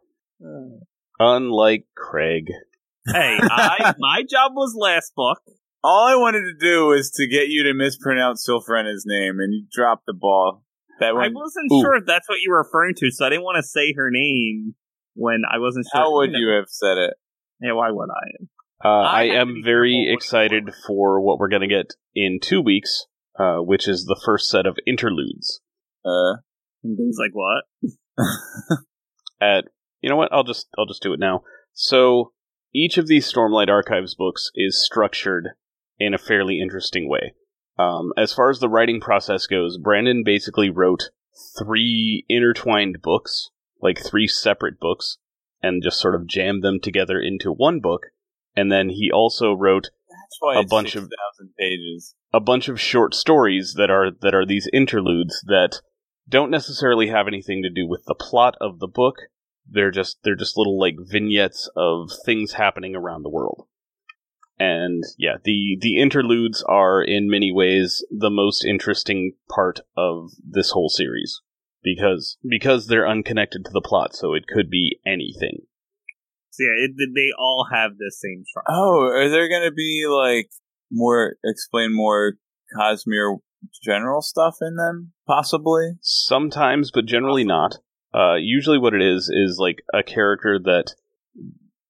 [0.44, 0.82] Uh,
[1.20, 2.46] Unlike Craig.
[3.06, 5.38] Hey, I my job was last book.
[5.84, 9.66] All I wanted to do was to get you to mispronounce Sylphrena's name, and you
[9.70, 10.64] dropped the ball.
[10.98, 11.80] That I wasn't Ooh.
[11.82, 14.10] sure if that's what you were referring to, so I didn't want to say her
[14.10, 14.74] name
[15.14, 16.00] when I wasn't sure.
[16.02, 16.38] How would know.
[16.38, 17.14] you have said it?
[17.60, 18.44] Yeah, why would I?
[18.82, 22.38] Uh, I I am very careful what- excited for what we're going to get in
[22.40, 23.06] two weeks,
[23.38, 25.60] uh, which is the first set of interludes.
[26.04, 26.40] Uh,
[26.82, 27.64] And Dave's like, what?
[29.40, 29.64] At
[30.00, 30.32] you know what?
[30.32, 31.42] I'll just I'll just do it now.
[31.72, 32.32] So
[32.74, 35.48] each of these Stormlight Archives books is structured
[35.98, 37.34] in a fairly interesting way.
[37.78, 41.10] Um, as far as the writing process goes, Brandon basically wrote
[41.58, 45.18] three intertwined books, like three separate books,
[45.62, 48.02] and just sort of jammed them together into one book.
[48.56, 49.90] And then he also wrote
[50.56, 52.14] A bunch of- 6,000 pages.
[52.32, 55.80] a bunch of short stories that are that are these interludes that
[56.28, 59.16] don't necessarily have anything to do with the plot of the book.
[59.68, 63.66] They're just they're just little like vignettes of things happening around the world.
[64.58, 70.72] And yeah, the the interludes are in many ways the most interesting part of this
[70.72, 71.40] whole series
[71.82, 75.60] because because they're unconnected to the plot, so it could be anything.
[76.50, 78.70] So yeah, it, they all have the same structure.
[78.70, 80.50] Oh, are there going to be like
[80.90, 82.34] more explain more
[82.76, 83.38] Cosmere
[83.82, 85.12] general stuff in them?
[85.26, 85.92] Possibly.
[86.00, 87.78] Sometimes, but generally not.
[88.12, 90.94] Uh, usually, what it is is like a character that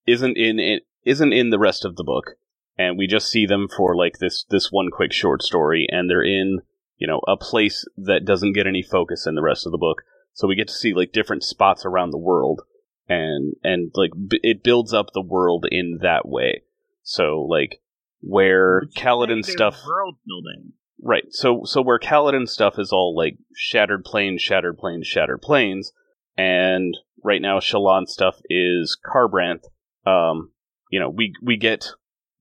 [0.06, 2.32] isn't in it isn't in the rest of the book,
[2.76, 6.22] and we just see them for like this this one quick short story, and they're
[6.22, 6.60] in
[6.98, 10.02] you know a place that doesn't get any focus in the rest of the book.
[10.32, 12.62] So we get to see like different spots around the world,
[13.08, 16.62] and and like b- it builds up the world in that way.
[17.02, 17.80] So like
[18.20, 20.72] where Which Kaladin stuff World building.
[21.02, 21.24] Right.
[21.30, 25.92] So so where Kaladin stuff is all like shattered plains, shattered plains, shattered plains,
[26.36, 29.64] and right now Shallan stuff is Kharbranth.
[30.06, 30.52] Um,
[30.90, 31.88] you know, we we get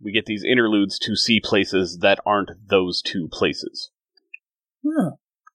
[0.01, 3.91] we get these interludes to see places that aren't those two places.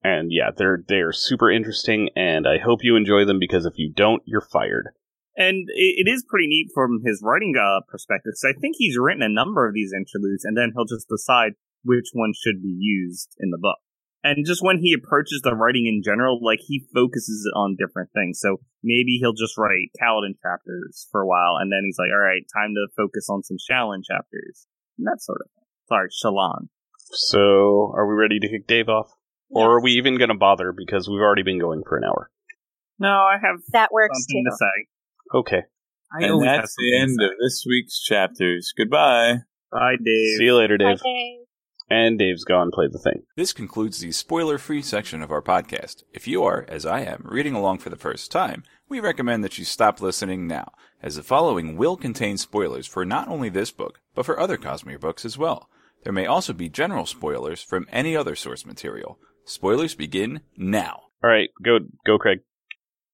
[0.02, 3.90] And yeah, they're they're super interesting, and I hope you enjoy them because if you
[3.90, 4.90] don't, you're fired.
[5.36, 8.34] And it, it is pretty neat from his writing uh, perspective.
[8.36, 11.52] So I think he's written a number of these interludes, and then he'll just decide
[11.82, 13.78] which one should be used in the book.
[14.24, 18.08] And just when he approaches the writing in general, like he focuses it on different
[18.14, 18.40] things.
[18.40, 22.24] So maybe he'll just write Kaladin chapters for a while, and then he's like, "All
[22.24, 24.66] right, time to focus on some Shallan chapters,"
[24.96, 25.68] and that sort of thing.
[25.88, 26.68] Sorry, Shallan.
[26.96, 29.12] So, are we ready to kick Dave off,
[29.50, 32.30] or are we even going to bother because we've already been going for an hour?
[32.98, 34.50] No, I have That works something too.
[34.50, 35.38] to say.
[35.38, 35.62] Okay.
[36.16, 38.72] I and that's the end of this week's chapters.
[38.76, 39.40] Goodbye.
[39.70, 40.38] Bye, Dave.
[40.38, 41.44] See you later, Bye, Dave.
[41.88, 41.96] Dave.
[41.96, 42.70] And Dave's gone.
[42.72, 43.22] Play the thing.
[43.36, 46.02] This concludes the spoiler free section of our podcast.
[46.12, 49.58] If you are, as I am, reading along for the first time, we recommend that
[49.58, 50.72] you stop listening now,
[51.02, 55.00] as the following will contain spoilers for not only this book, but for other Cosmere
[55.00, 55.68] books as well.
[56.04, 59.18] There may also be general spoilers from any other source material.
[59.44, 61.04] Spoilers begin now.
[61.22, 62.40] All right, go go, Craig.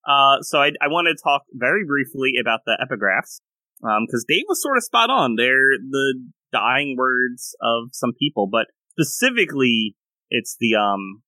[0.07, 3.41] Uh, so I, I want to talk very briefly about the epigraphs,
[3.85, 5.37] Um because Dave was sort of spot on.
[5.37, 9.97] They're the dying words of some people, but specifically,
[10.31, 11.23] it's the um,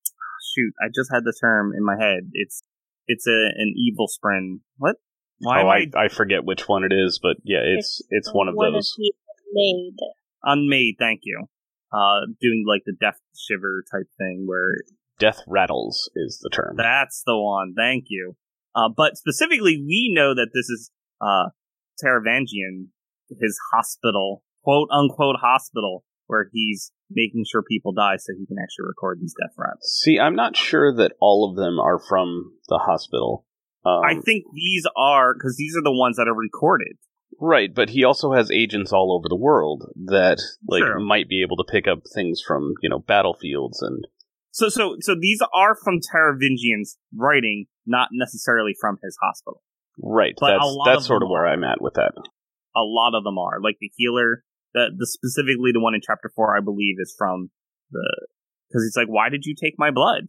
[0.55, 0.73] shoot.
[0.83, 2.31] I just had the term in my head.
[2.33, 2.63] It's
[3.07, 4.61] it's a an evil spren.
[4.79, 4.97] What?
[5.39, 8.33] Why oh, am I, I I forget which one it is, but yeah, it's it's
[8.33, 8.95] one of those.
[8.97, 9.13] he
[9.53, 9.97] made.
[10.45, 10.97] unmade?
[10.99, 11.47] Thank you.
[11.93, 14.77] Uh, doing like the death shiver type thing where
[15.23, 16.75] Death rattles is the term.
[16.77, 17.75] That's the one.
[17.77, 18.35] Thank you.
[18.75, 21.51] Uh, but specifically, we know that this is uh,
[22.03, 22.89] Taravangian,
[23.41, 28.87] his hospital, quote unquote hospital, where he's making sure people die so he can actually
[28.89, 29.99] record these death rattles.
[30.03, 33.45] See, I'm not sure that all of them are from the hospital.
[33.85, 36.97] Um, I think these are because these are the ones that are recorded.
[37.41, 40.39] right, but he also has agents all over the world that
[40.69, 41.01] like Sure.
[41.01, 44.07] might be able to pick up things from you know battlefields and
[44.53, 49.63] So, so, so these are from Taravangian's writing, not necessarily from his hospital.
[50.01, 50.35] right.
[50.39, 51.49] But that's that's sort of where are.
[51.53, 52.13] I'm at with that.
[52.77, 54.45] A lot of them are like the healer.
[54.75, 57.51] The, the specifically the one in chapter four, I believe, is from
[57.91, 58.27] the
[58.69, 60.25] because it's like, why did you take my blood?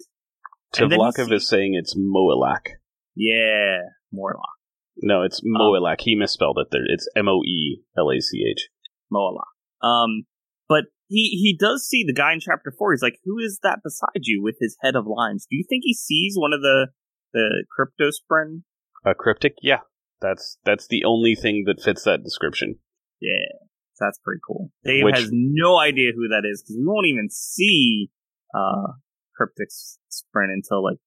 [0.78, 2.68] And then you Tvlakov see- is saying it's Moelach.
[3.16, 3.78] Yeah,
[4.12, 4.58] Morlock,
[4.98, 6.02] No, it's Um, Moelach.
[6.02, 6.82] He misspelled it there.
[6.86, 8.70] It's M O E L A C H.
[9.12, 9.46] Moalock.
[9.88, 10.24] Um,
[10.68, 12.92] but he he does see the guy in chapter four.
[12.92, 15.84] He's like, "Who is that beside you with his head of lines?" Do you think
[15.86, 16.88] he sees one of the
[17.34, 18.64] the cryptospren?
[19.06, 19.82] A cryptic, yeah.
[20.22, 22.80] That's that's the only thing that fits that description.
[23.22, 24.72] Yeah, so that's pretty cool.
[24.84, 28.10] Dave Which- has no idea who that is because we won't even see
[28.54, 28.94] uh
[29.36, 29.70] cryptic
[30.12, 30.98] Spren until like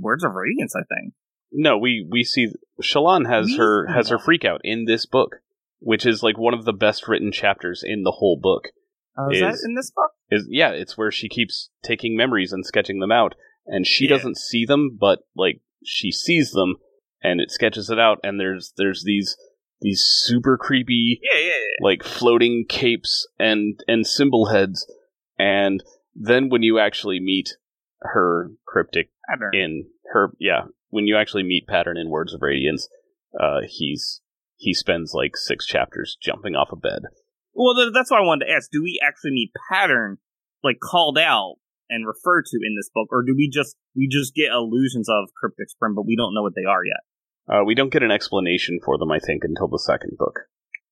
[0.00, 1.14] Words of Radiance, I think.
[1.52, 2.48] No, we we see
[2.82, 5.36] Shalon has We her has her freak out in this book,
[5.78, 8.68] which is like one of the best written chapters in the whole book.
[9.18, 10.10] Oh, is, that Is- in this book?
[10.30, 13.34] Is yeah, it's where she keeps taking memories and sketching them out,
[13.66, 14.10] and she Yeah.
[14.16, 16.76] doesn't see them, but like she sees them,
[17.22, 19.36] and it sketches it out, and there's there's these
[19.80, 21.84] these super creepy Yeah, yeah, yeah.
[21.86, 24.90] like floating capes and and symbol heads,
[25.38, 25.82] and
[26.14, 27.50] then when you actually meet
[28.00, 29.50] her cryptic Pattern.
[29.54, 32.88] in her yeah when you actually meet pattern in words of radiance
[33.40, 34.20] uh he's
[34.56, 37.02] he spends like six chapters jumping off a bed
[37.54, 40.18] Well, th- that's why I wanted to ask: Do we actually meet pattern
[40.62, 41.56] like called out
[41.90, 45.28] and referred to in this book, or do we just we just get illusions of
[45.38, 47.00] cryptic spren, but we don't know what they are yet?
[47.52, 50.40] Uh we don't get an explanation for them i think until the second book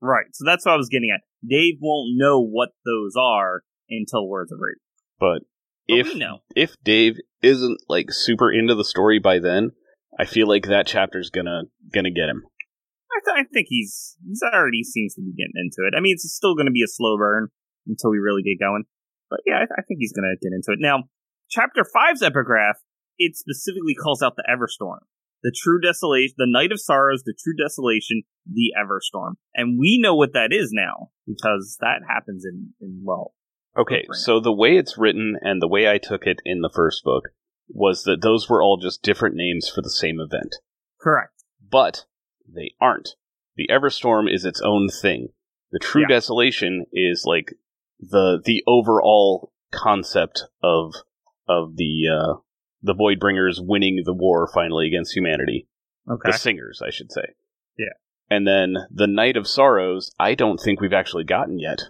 [0.01, 0.27] Right.
[0.35, 1.23] So that's what I was getting at.
[1.49, 4.83] Dave won't know what those are until Words of Radiance.
[5.19, 5.49] but
[5.89, 6.07] But if
[6.55, 9.71] if dave isn't like super into the story by then
[10.19, 11.63] i feel like that chapter's gonna
[11.95, 12.43] gonna get him
[13.13, 15.95] I, th- I think he's he's already seems to be getting into it.
[15.97, 17.49] I mean, it's still going to be a slow burn
[17.87, 18.85] until we really get going.
[19.31, 20.83] But yeah, I, th- I think he's going to get into it.
[20.83, 21.05] Now,
[21.49, 22.77] chapter five's epigraph
[23.19, 25.07] it specifically calls out the Everstorm,
[25.45, 30.17] the true desolation, the night of sorrows, the true desolation, the Everstorm, and we know
[30.17, 33.35] what that is now because that happens in in well.
[33.77, 37.05] Okay, so the way it's written and the way I took it in the first
[37.05, 37.25] book
[37.69, 40.57] was that those were all just different names for the same event.
[41.01, 41.45] Correct.
[41.71, 42.07] But
[42.49, 43.11] they aren't.
[43.57, 45.29] The Everstorm is its own thing.
[45.73, 46.09] The True Yeah.
[46.09, 47.55] Desolation is like
[48.01, 50.95] the the overall concept of
[51.49, 52.35] of the uh,
[52.85, 55.67] the Voidbringers winning the war finally against humanity.
[56.09, 56.31] Okay.
[56.31, 57.35] The Singers, I should say.
[57.79, 57.95] Yeah.
[58.31, 61.81] And then the Night of Sorrows, I don't think we've actually gotten yet.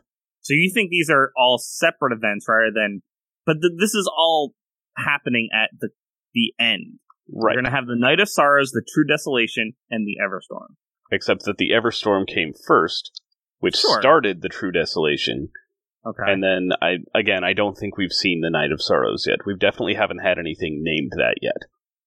[0.40, 3.02] So you think these are all separate events rather than,
[3.44, 4.54] but th- this is all
[4.96, 5.88] happening at the
[6.34, 6.98] the end.
[7.32, 7.54] Right.
[7.56, 10.74] We're gonna have the Night of Sorrows, the True Desolation, and the Everstorm.
[11.12, 13.20] except that the Everstorm came first,
[13.58, 14.00] which Sure.
[14.00, 15.50] started the True Desolation.
[16.06, 16.22] Okay.
[16.26, 19.40] And then I again, I don't think we've seen the Night of Sorrows yet.
[19.46, 21.56] We definitely haven't had anything named that yet.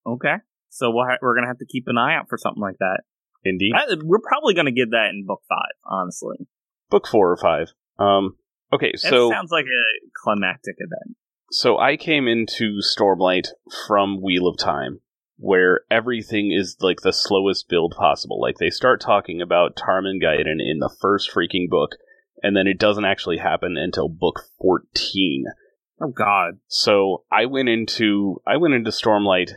[0.06, 0.36] okay.
[0.70, 3.00] So we'll ha- we're gonna have to keep an eye out for something like that.
[3.44, 6.46] Indeed, That- we're probably gonna get that in book five, honestly.
[6.90, 7.72] book four or five.
[7.98, 8.36] Um,
[8.72, 9.84] okay, That so sounds like a
[10.22, 11.16] climactic event.
[11.50, 13.48] so I came into Stormlight
[13.86, 15.00] from Wheel of Time,
[15.38, 18.40] where everything is like the slowest build possible.
[18.40, 21.92] Like they start talking about Tarmon Gai'don in the first freaking book,
[22.42, 25.44] and then it doesn't actually happen until book fourteen.
[26.00, 26.58] Oh God.
[26.68, 29.52] So I went into I went into Stormlight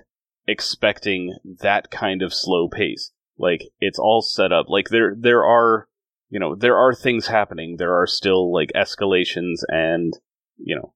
[0.47, 3.11] expecting that kind of slow pace.
[3.37, 4.67] Like it's all set up.
[4.69, 5.87] Like there there are
[6.29, 7.75] you know, there are things happening.
[7.77, 10.13] There are still like escalations and
[10.57, 10.93] you know,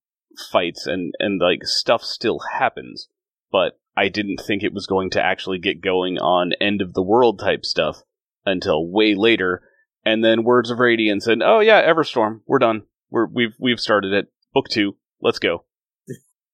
[0.51, 3.07] fights and and like stuff still happens.
[3.51, 7.03] But I didn't think it was going to actually get going on end of the
[7.03, 8.01] world type stuff
[8.45, 9.61] until way later.
[10.05, 12.83] And then Words of Radiance and oh yeah, Everstorm, we're done.
[13.09, 14.27] We're we've we've started it.
[14.53, 14.95] Book two.
[15.21, 15.65] Let's go.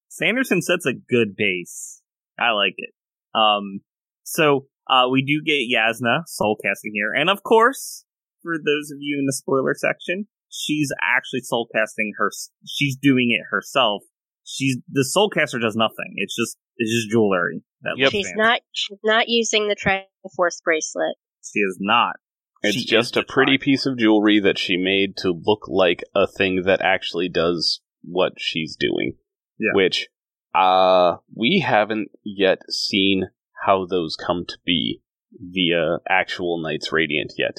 [0.07, 2.01] Sanderson sets a good base.
[2.39, 2.93] I like it.
[3.35, 3.81] Um,
[4.23, 8.05] so uh, we do get Jasnah soul casting here, and of course,
[8.41, 12.31] for those of you in the spoiler section, she's actually soul casting her.
[12.67, 14.03] She's doing it herself.
[14.43, 16.13] She's the soul caster does nothing.
[16.15, 17.63] It's just it's just jewelry.
[17.81, 18.11] That Yep.
[18.11, 18.61] She's not.
[18.71, 21.15] She's not using the Triforce bracelet.
[21.43, 22.15] She is not.
[22.63, 26.03] It's She just a pretty the piece of jewelry that she made to look like
[26.15, 29.13] a thing that actually does what she's doing.
[29.59, 29.71] Yeah.
[29.73, 30.07] Which,
[30.53, 33.29] uh, we haven't yet seen
[33.65, 35.01] how those come to be
[35.33, 37.57] via actual Knights Radiant yet.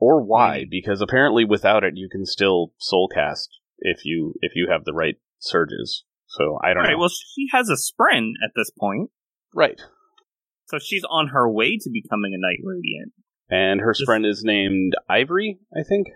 [0.00, 0.70] Or why, Mhm.
[0.70, 3.48] because apparently without it you can still soulcast
[3.78, 6.04] if you if you have the right surges.
[6.26, 6.92] So I don't right.
[6.92, 6.98] know.
[6.98, 9.10] Well, she has a spren at this point,
[9.54, 9.80] right.
[10.66, 13.12] so she's on her way to becoming a knight radiant.
[13.52, 16.06] And her Just- spren is named Ivory, I think.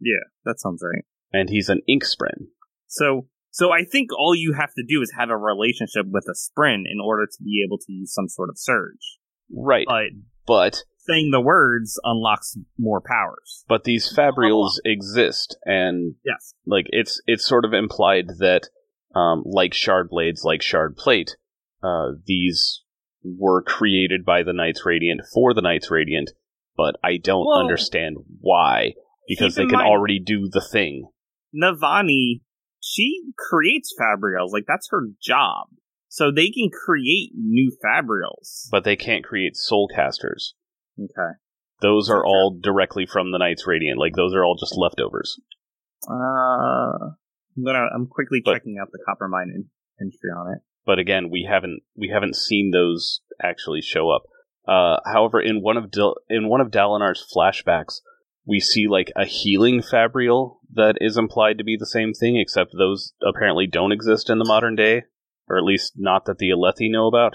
[0.00, 1.04] Yeah, that sounds right.
[1.32, 2.46] And he's an ink spren.
[2.86, 6.32] So, so I think all you have to do is have a relationship with a
[6.34, 9.18] spren in order to be able to use some sort of surge.
[9.54, 9.86] Right.
[9.86, 10.10] But
[10.46, 13.64] but saying the words unlocks more powers.
[13.68, 16.54] but these fabrials exist and Yes.
[16.66, 18.68] like it's it's sort of implied that
[19.14, 21.36] um, like shard blades like shard plate
[21.82, 22.82] uh, these
[23.22, 26.30] were created by the knights radiant for the knights radiant
[26.76, 28.92] but i don't Well, understand why
[29.28, 31.08] because they can mind- already do the thing
[31.54, 32.40] Navani
[32.80, 34.52] she creates Fabrials.
[34.52, 35.68] Like that's her job.
[36.08, 38.68] So they can create new Fabrials.
[38.70, 40.54] But they can't create soul casters.
[41.00, 41.32] Okay.
[41.80, 43.98] Those are all directly from the Knights Radiant.
[43.98, 45.40] Like those are all just leftovers.
[46.08, 46.12] Uh,
[47.56, 47.86] I'm gonna.
[47.94, 49.64] I'm quickly But- checking out the Coppermind in,
[50.00, 50.62] entry on it.
[50.84, 54.22] But again, we haven't we haven't seen those actually show up.
[54.66, 58.00] Uh, however, in one of Dil- in one of Dalinar's flashbacks,
[58.46, 62.72] we see like a healing fabrial that is implied to be the same thing, except
[62.76, 65.02] those apparently don't exist in the modern day,
[65.48, 67.34] or at least not that the Alethi know about.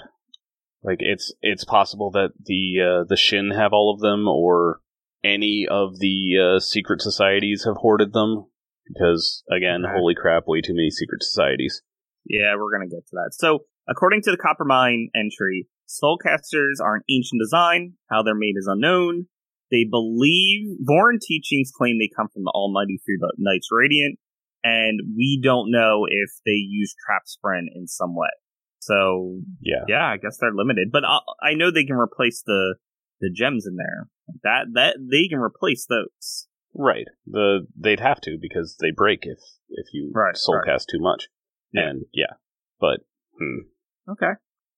[0.82, 4.80] Like it's it's possible that the uh, the Shin have all of them, or
[5.24, 8.46] any of the uh, secret societies have hoarded them.
[8.92, 9.94] Because again, Okay.
[9.96, 11.82] holy crap, way too many secret societies.
[12.26, 13.30] Yeah, we're gonna get to that.
[13.32, 15.68] So, according to the Coppermind entry,
[16.02, 17.94] soulcasters are an ancient design.
[18.10, 19.26] How they're made is unknown.
[19.70, 24.18] They believe Vorin teachings claim they come from the Almighty through the Knights Radiant,
[24.62, 28.28] and we don't know if they use Trap Spren in some way.
[28.80, 29.84] So, Yeah.
[29.88, 30.88] yeah, I guess they're limited.
[30.92, 32.76] But I, I know they can replace the
[33.20, 34.08] the gems in there.
[34.42, 36.48] That that they can replace those.
[36.74, 37.06] Right.
[37.26, 39.38] The they'd have to because they break if
[39.68, 40.84] if you Right, soulcast right.
[40.90, 41.28] too much.
[41.72, 41.88] Yeah.
[41.88, 42.34] And yeah.
[42.80, 43.00] But
[43.38, 43.68] hmm.
[44.10, 44.32] Okay.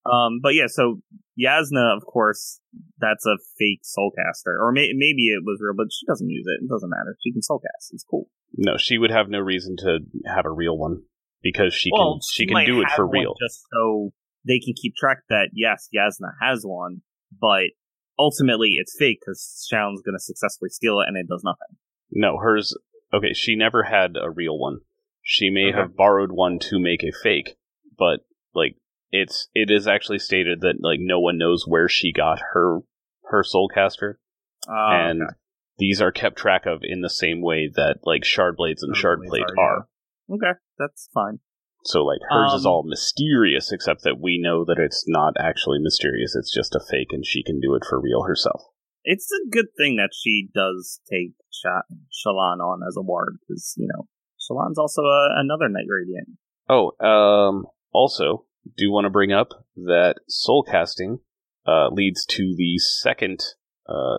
[0.07, 1.01] Um, but yeah, so
[1.41, 2.61] Jasnah, of course,
[2.99, 6.65] that's a fake soulcaster, or may- maybe it was real, but she doesn't use it.
[6.65, 7.17] It doesn't matter.
[7.25, 7.93] She can soulcast.
[7.93, 8.29] It's cool.
[8.57, 11.03] no, she would have no reason to have a real one
[11.43, 13.35] because she well, can she might can do it for real.
[13.41, 14.13] just so
[14.47, 17.03] they can keep track that yes, Jasnah has one,
[17.41, 17.71] but
[18.19, 21.77] ultimately it's fake because Shallan's going to successfully steal it and it does nothing.
[22.13, 22.77] No, hers
[23.13, 24.81] okay, she never had a real one.
[25.23, 25.79] She may Okay.
[25.79, 27.57] have borrowed one to make a fake,
[27.99, 28.21] but
[28.55, 28.77] like
[29.15, 32.81] it's it is actually stated that like no one knows where she got her
[33.31, 34.15] her soulcaster.
[34.69, 35.23] Uh, and
[35.79, 39.21] these are kept track of in the same way that like shard blades and shard
[39.29, 39.87] plate are.
[40.29, 41.39] Okay, that's fine.
[41.85, 45.79] So like hers is Um, all mysterious, except that we know that it's not actually
[45.79, 46.35] mysterious.
[46.35, 48.63] It's just a fake, and she can do it for real herself.
[49.05, 53.75] It's a good thing that she does take Sha- Shallan on as a ward because
[53.77, 54.09] you know
[54.41, 56.31] Shallan's also a, another Knight Radiant.
[56.69, 58.47] Oh, um, also
[58.77, 61.21] do want to bring up that soul casting
[61.67, 63.43] uh, leads to the second
[63.89, 64.19] uh,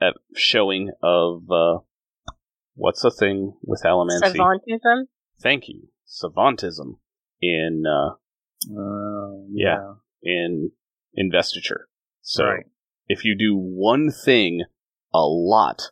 [0.00, 1.78] ep- showing of uh,
[2.74, 4.36] what's the thing with Allomancy?
[4.36, 5.04] Savantism?
[5.42, 6.98] Thank you, savantism
[7.40, 8.14] in uh,
[8.70, 9.94] Uh, Yeah.
[10.22, 10.72] in
[11.14, 11.88] investiture.
[12.22, 12.64] So Right.
[13.08, 14.64] if you do one thing
[15.14, 15.82] a lot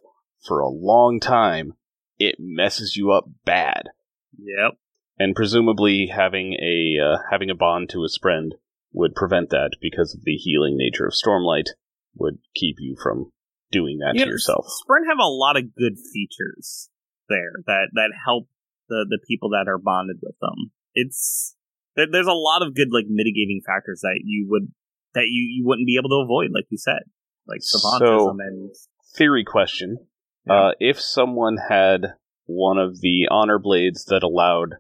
[0.47, 1.75] for a long time,
[2.19, 3.91] it messes you up bad.
[4.39, 4.79] Yep.
[5.19, 8.51] And presumably having a uh, having a bond to a spren
[8.93, 11.71] would prevent that because of the healing nature of Stormlight
[12.17, 13.31] would keep you from
[13.71, 14.67] doing that Yeah, to yourself.
[14.67, 16.91] Spren have a lot of good features
[17.29, 18.49] there that that help
[18.89, 20.73] the the people that are bonded with them.
[20.95, 21.55] It's
[21.97, 24.73] there, there's a lot of good like mitigating factors that you would
[25.15, 27.03] that you you wouldn't be able to avoid, like you said,
[27.47, 28.71] like savantism So- and
[29.17, 29.99] Theory question.
[30.45, 30.55] Yeah.
[30.55, 32.15] Uh, if someone had
[32.47, 34.75] one of the honor blades that allowed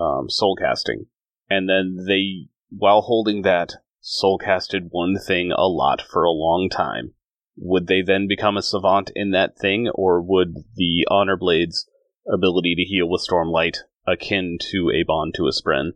[0.00, 1.06] um, soul casting,
[1.48, 6.68] and then they, while holding that, soul casted one thing a lot for a long
[6.70, 7.12] time,
[7.56, 11.86] would they then become a savant in that thing, or would the honor blade's
[12.32, 15.90] ability to heal with stormlight, akin to a bond to a spren,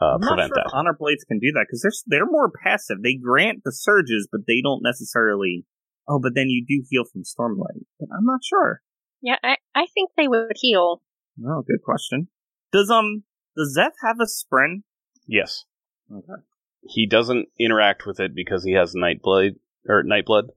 [0.00, 0.72] uh, I'm not prevent sure that?
[0.74, 3.02] honor blades can do that because they're they're more passive.
[3.02, 5.66] They grant the surges, but they don't necessarily.
[6.08, 7.86] Oh, but then you do heal from stormlight.
[7.98, 8.82] But I'm not sure.
[9.22, 11.00] Yeah, I, I think they would heal.
[11.46, 12.28] Oh, good question.
[12.72, 13.22] Does um
[13.56, 14.82] does Szeth have a spren?
[15.26, 15.64] Yes.
[16.12, 16.42] Okay.
[16.86, 19.56] he doesn't interact with it because he has Nightblade
[19.88, 20.48] or Nightblood.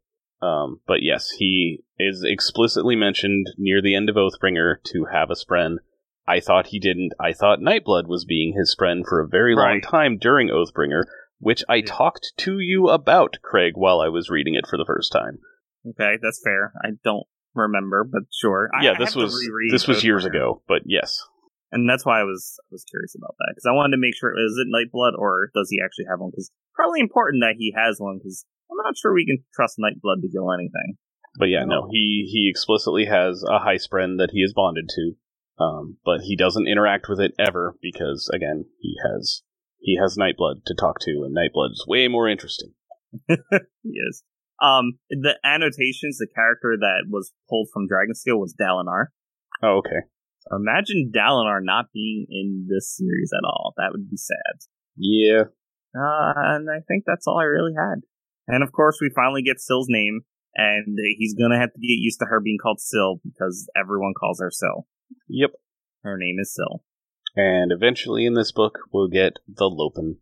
[0.41, 5.35] Um, but yes, he is explicitly mentioned near the end of Oathbringer to have a
[5.35, 5.77] spren.
[6.27, 7.13] I thought he didn't.
[7.19, 11.03] I thought Nightblood was being his spren for a very long time during Oathbringer,
[11.39, 15.11] which I talked to you about, Craig, while I was reading it for the first
[15.13, 15.39] time.
[15.87, 16.73] Okay, that's fair.
[16.83, 17.25] I don't
[17.55, 18.69] remember, but sure.
[18.77, 19.39] I- yeah, this was
[19.71, 21.23] this was years ago, but yes.
[21.72, 24.15] And that's why I was I was curious about that because I wanted to make
[24.15, 26.32] sure is it Nightblood or does he actually have one?
[26.32, 30.22] Because probably important that he has one because I'm not sure we can trust Nightblood
[30.22, 30.97] to heal anything.
[31.38, 35.63] But yeah, no, he he explicitly has a high spren that he is bonded to,
[35.63, 39.43] um, but he doesn't interact with it ever because again, he has
[39.80, 42.74] he has Nightblood to talk to, and Nightblood is way more interesting.
[43.84, 44.24] He is.
[44.61, 49.07] Um, the annotations, the character that was pulled from Dragonsteel was Dalinar.
[49.61, 50.07] Oh, okay.
[50.51, 53.73] Imagine Dalinar not being in this series at all.
[53.77, 54.67] That would be sad.
[54.95, 55.43] Yeah,
[55.95, 58.01] Uh, and I think that's all I really had.
[58.47, 60.21] And of course, we finally get Syl's name,
[60.55, 64.39] and he's gonna have to get used to her being called Syl because everyone calls
[64.39, 64.87] her Syl.
[65.27, 65.51] yep.
[66.03, 66.83] Her name is Sill.
[67.35, 70.17] And eventually in this book, we'll get the Lopen.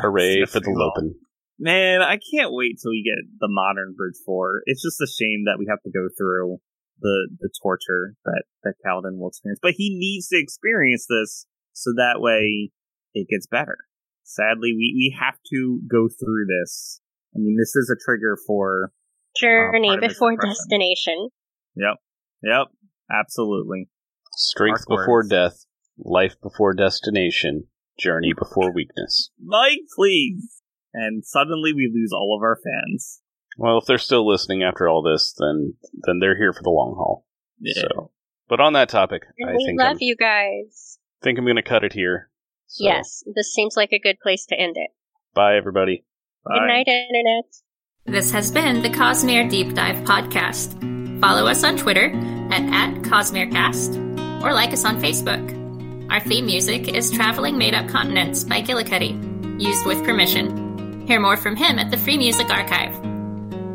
[0.00, 0.70] Hooray for the.
[0.70, 1.14] Lopen.
[1.58, 4.62] Man, I can't wait till we get the modern Bridge Four.
[4.66, 6.58] It's just a shame that we have to go through
[7.00, 11.92] the the torture that that Kaladin will experience, but he needs to experience this so
[11.96, 12.70] that way
[13.14, 13.76] it gets better.
[14.24, 17.00] Sadly, we we have to go through this.
[17.34, 18.92] I mean, this is a trigger for.
[19.38, 21.28] Journey part of his before destination.
[21.76, 21.96] Yep,
[22.42, 22.66] yep,
[23.12, 23.90] absolutely.
[24.32, 25.28] Strength Mark before words.
[25.28, 25.66] death,
[25.98, 27.64] life before destination,
[27.98, 29.30] journey before weakness.
[29.38, 30.62] Mike, please.
[30.94, 33.20] And suddenly we lose all of our fans.
[33.56, 35.74] Well, if they're still listening after all this, then
[36.06, 37.24] then they're here for the long haul.
[37.60, 37.82] Yeah.
[37.82, 38.10] So,
[38.48, 40.98] but on that topic, And I we think love I'm, you guys.
[41.22, 42.30] think I'm going to cut it here.
[42.66, 44.90] So, Yes, this seems like a good place to end it.
[45.34, 46.04] Bye, everybody.
[46.44, 46.58] Bye.
[46.58, 47.44] Good night, Internet.
[48.06, 51.20] This has been the Cosmere Deep Dive Podcast.
[51.20, 52.10] Follow us on Twitter
[52.50, 56.10] at, at CosmereCast or like us on Facebook.
[56.10, 61.06] Our theme music is Traveling Made Up Continents by Gillicuddy, used with permission.
[61.08, 62.94] Hear more from him at the Free Music Archive.